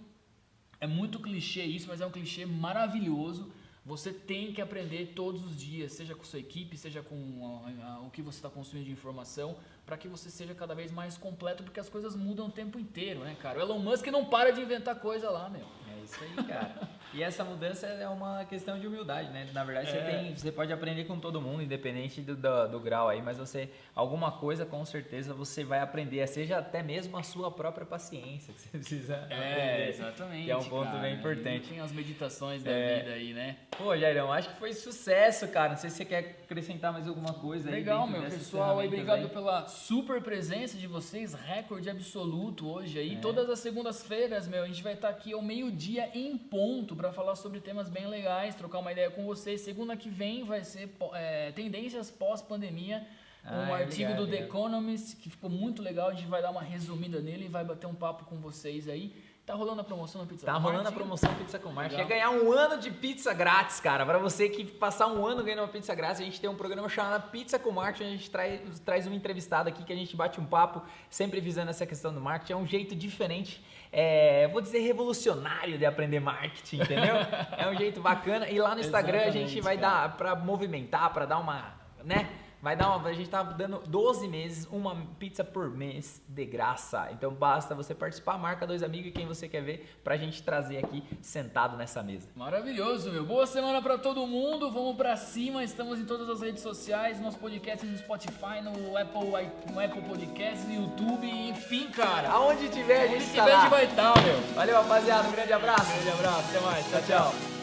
é 0.80 0.86
muito 0.86 1.20
clichê 1.20 1.64
isso, 1.64 1.88
mas 1.88 2.00
é 2.00 2.06
um 2.06 2.12
clichê 2.12 2.46
maravilhoso. 2.46 3.52
Você 3.84 4.14
tem 4.14 4.54
que 4.54 4.62
aprender 4.62 5.14
todos 5.16 5.44
os 5.44 5.58
dias, 5.60 5.92
seja 5.94 6.14
com 6.14 6.24
sua 6.24 6.38
equipe, 6.38 6.78
seja 6.78 7.02
com 7.02 7.64
a- 7.82 7.88
a- 7.96 8.00
o 8.02 8.12
que 8.12 8.22
você 8.22 8.38
está 8.38 8.52
consumindo 8.52 8.86
de 8.86 8.92
informação, 8.92 9.58
para 9.84 9.98
que 9.98 10.08
você 10.08 10.30
seja 10.30 10.54
cada 10.54 10.76
vez 10.76 10.92
mais 10.92 11.18
completo, 11.18 11.64
porque 11.64 11.80
as 11.80 11.90
coisas 11.90 12.16
mudam 12.16 12.46
o 12.46 12.52
tempo 12.52 12.78
inteiro, 12.80 13.22
né, 13.22 13.36
cara? 13.42 13.58
O 13.58 13.62
Elon 13.64 13.80
Musk 13.80 14.06
não 14.08 14.26
para 14.26 14.52
de 14.52 14.62
inventar 14.62 15.00
coisa 15.00 15.32
lá, 15.32 15.50
meu. 15.50 15.66
É 15.92 16.04
isso 16.04 16.24
aí, 16.24 16.46
cara. 16.46 16.90
E 17.14 17.22
essa 17.22 17.44
mudança 17.44 17.86
é 17.86 18.08
uma 18.08 18.44
questão 18.46 18.80
de 18.80 18.88
humildade, 18.88 19.30
né? 19.32 19.48
Na 19.54 19.64
verdade, 19.64 19.92
você, 19.92 19.98
É. 19.98 20.02
tem, 20.02 20.36
você 20.36 20.52
pode 20.52 20.74
aprender 20.74 21.04
com 21.06 21.20
todo 21.20 21.40
mundo, 21.42 21.62
independente 21.62 22.22
do, 22.22 22.36
do, 22.36 22.68
do 22.70 22.80
grau 22.80 23.08
aí, 23.10 23.22
mas 23.22 23.38
você, 23.38 23.70
alguma 23.96 24.32
coisa 24.32 24.66
com 24.66 24.84
certeza 24.84 25.34
você 25.34 25.64
vai 25.64 25.80
aprender, 25.80 26.26
seja 26.28 26.58
até 26.58 26.82
mesmo 26.82 27.16
a 27.18 27.22
sua 27.24 27.52
própria 27.52 27.86
paciência 27.86 28.52
que 28.54 28.62
você 28.62 28.70
precisa 28.70 29.16
aprender. 29.18 29.90
exatamente. 29.90 30.46
Que 30.46 30.52
é 30.52 30.58
um 30.58 30.64
ponto 30.64 30.86
cara. 30.86 31.00
bem 31.00 31.16
importante. 31.16 31.70
Tem 31.70 31.80
as 31.80 31.92
meditações 31.92 32.64
da 32.64 32.72
É. 32.72 33.00
vida 33.00 33.12
aí, 33.14 33.34
né? 33.34 33.58
Pô, 33.78 33.96
Jairão, 33.96 34.34
acho 34.34 34.50
que 34.50 34.56
foi 34.60 34.74
sucesso, 34.74 35.48
cara. 35.50 35.70
Não 35.70 35.78
sei 35.78 35.90
se 35.92 35.98
você 35.98 36.06
quer 36.06 36.40
acrescentar 36.44 36.92
mais 36.92 37.08
alguma 37.08 37.34
coisa 37.34 37.70
aí. 37.70 37.76
Legal, 37.76 38.08
meu 38.08 38.24
pessoal. 38.24 38.80
Aí, 38.80 38.88
obrigado 38.88 39.20
aí. 39.24 39.30
pela 39.30 39.68
super 39.68 40.22
presença 40.22 40.78
de 40.78 40.88
vocês. 40.88 41.34
Recorde 41.34 41.90
absoluto 41.90 42.68
hoje 42.72 42.98
aí. 42.98 43.16
É. 43.16 43.20
Todas 43.20 43.50
as 43.50 43.60
segundas-feiras, 43.60 44.48
meu, 44.48 44.64
a 44.64 44.68
gente 44.68 44.82
vai 44.82 44.94
estar 44.94 45.10
aqui 45.10 45.34
ao 45.34 45.42
meio-dia 45.42 46.10
em 46.16 46.36
ponto 46.38 46.96
para 47.04 47.12
falar 47.12 47.36
sobre 47.36 47.60
temas 47.60 47.90
bem 47.90 48.08
legais, 48.08 48.56
trocar 48.56 48.80
uma 48.80 48.90
ideia 48.90 49.12
com 49.12 49.26
vocês. 49.26 49.60
Segunda 49.60 49.98
que 49.98 50.10
vem 50.10 50.46
vai 50.46 50.64
ser 50.64 50.90
é, 51.14 51.52
tendências 51.52 52.10
pós-pandemia. 52.10 53.06
Ah, 53.44 53.68
um 53.70 53.76
é, 53.76 53.84
artigo 53.84 54.12
legal, 54.12 54.26
do 54.26 54.32
The 54.32 54.32
legal. 54.32 54.48
Economist 54.48 55.18
que 55.18 55.30
ficou 55.30 55.50
muito 55.50 55.82
legal. 55.82 56.08
A 56.08 56.14
gente 56.14 56.28
vai 56.28 56.42
dar 56.42 56.52
uma 56.52 56.62
resumida 56.62 57.20
nele 57.20 57.44
e 57.44 57.48
vai 57.50 57.66
bater 57.66 57.88
um 57.88 57.94
papo 57.94 58.24
com 58.24 58.38
vocês 58.38 58.88
aí. 58.88 59.22
Tá 59.46 59.56
rolando 59.56 59.82
a 59.82 59.84
promoção 59.84 60.22
na 60.22 60.28
Pizza 60.28 60.46
Tá 60.46 60.54
com 60.54 60.60
rolando 60.60 60.88
a 60.88 60.92
promoção 60.92 61.34
Pizza 61.36 61.60
com 61.60 61.70
Marketing. 61.70 62.04
Legal. 62.04 62.08
Quer 62.08 62.14
ganhar 62.14 62.30
um 62.30 62.54
ano 62.54 62.80
de 62.80 62.90
pizza 62.90 63.34
grátis, 63.34 63.78
cara. 63.82 64.06
Pra 64.06 64.18
você 64.18 64.48
que 64.48 64.64
passar 64.64 65.08
um 65.08 65.26
ano 65.26 65.44
ganhando 65.44 65.60
uma 65.60 65.68
pizza 65.68 65.94
grátis, 65.94 66.22
a 66.22 66.24
gente 66.24 66.40
tem 66.40 66.50
um 66.50 66.56
programa 66.56 66.88
chamado 66.88 67.30
Pizza 67.30 67.60
com 67.60 67.70
Marketing. 67.70 68.06
A 68.06 68.12
gente 68.12 68.32
traz, 68.32 68.80
traz 68.80 69.06
um 69.06 69.14
entrevistado 69.14 69.68
aqui 69.68 69.84
que 69.84 69.92
a 69.92 69.96
gente 69.98 70.16
bate 70.16 70.40
um 70.40 70.46
papo, 70.46 70.82
sempre 71.10 71.42
visando 71.42 71.70
essa 71.72 71.86
questão 71.86 72.14
do 72.14 72.22
marketing. 72.22 72.54
É 72.54 72.56
um 72.56 72.66
jeito 72.66 72.96
diferente, 72.96 73.62
é, 73.92 74.48
vou 74.48 74.62
dizer 74.62 74.80
revolucionário 74.80 75.78
de 75.78 75.86
aprender 75.86 76.22
marketing, 76.22 76.78
entendeu? 76.78 77.16
é 77.58 77.68
um 77.68 77.76
jeito 77.76 78.00
bacana. 78.00 78.48
E 78.48 78.58
lá 78.60 78.74
no 78.74 78.80
Instagram 78.80 79.24
a 79.26 79.30
gente 79.30 79.60
vai 79.60 79.78
cara. 79.78 80.08
dar 80.08 80.18
pra 80.18 80.36
movimentar, 80.38 81.12
pra 81.12 81.26
dar 81.26 81.40
uma, 81.40 81.74
né? 82.02 82.30
Vai 82.64 82.78
dar 82.78 82.96
uma, 82.96 83.10
a 83.10 83.12
gente 83.12 83.30
tá 83.30 83.44
dando 83.44 83.80
12 83.86 84.26
meses, 84.26 84.66
uma 84.72 84.96
pizza 85.20 85.44
por 85.44 85.70
mês 85.70 86.22
de 86.30 86.46
graça. 86.46 87.10
Então 87.12 87.30
basta 87.30 87.76
você 87.76 87.94
participar, 87.94 88.38
marca 88.38 88.66
dois 88.66 88.82
amigos 88.82 89.10
e 89.10 89.12
quem 89.12 89.28
você 89.28 89.50
quer 89.50 89.62
ver 89.62 90.00
pra 90.02 90.16
gente 90.16 90.42
trazer 90.42 90.78
aqui 90.78 91.04
sentado 91.22 91.76
nessa 91.76 92.02
mesa. 92.02 92.30
Maravilhoso, 92.34 93.12
meu. 93.12 93.26
Boa 93.26 93.46
semana 93.46 93.82
pra 93.82 93.98
todo 93.98 94.26
mundo. 94.26 94.72
Vamos 94.72 94.96
pra 94.96 95.18
cima. 95.18 95.62
Estamos 95.62 96.00
em 96.00 96.06
todas 96.06 96.30
as 96.30 96.40
redes 96.40 96.64
sociais, 96.64 97.20
nosso 97.20 97.38
podcast 97.38 97.86
no 97.86 97.98
Spotify, 97.98 98.62
no 98.64 98.96
Apple, 98.96 99.30
no 99.70 99.80
Apple 99.82 100.02
Podcasts, 100.04 100.66
no 100.66 100.74
YouTube, 100.74 101.30
enfim, 101.30 101.90
cara. 101.90 102.30
Aonde 102.30 102.70
tiver, 102.70 103.02
a 103.02 103.08
gente 103.08 103.26
tiver, 103.26 103.36
tá 103.40 103.44
a 103.44 103.48
lá. 103.48 103.60
gente 103.60 103.72
vai 103.72 103.86
estar, 103.88 104.24
meu. 104.24 104.42
Valeu, 104.56 104.76
rapaziada. 104.76 105.28
Um 105.28 105.32
grande 105.34 105.52
abraço. 105.52 105.92
Grande 105.92 106.12
abraço, 106.12 106.50
até 106.50 106.60
mais. 106.62 106.90
Tchau, 106.90 107.02
tchau. 107.02 107.63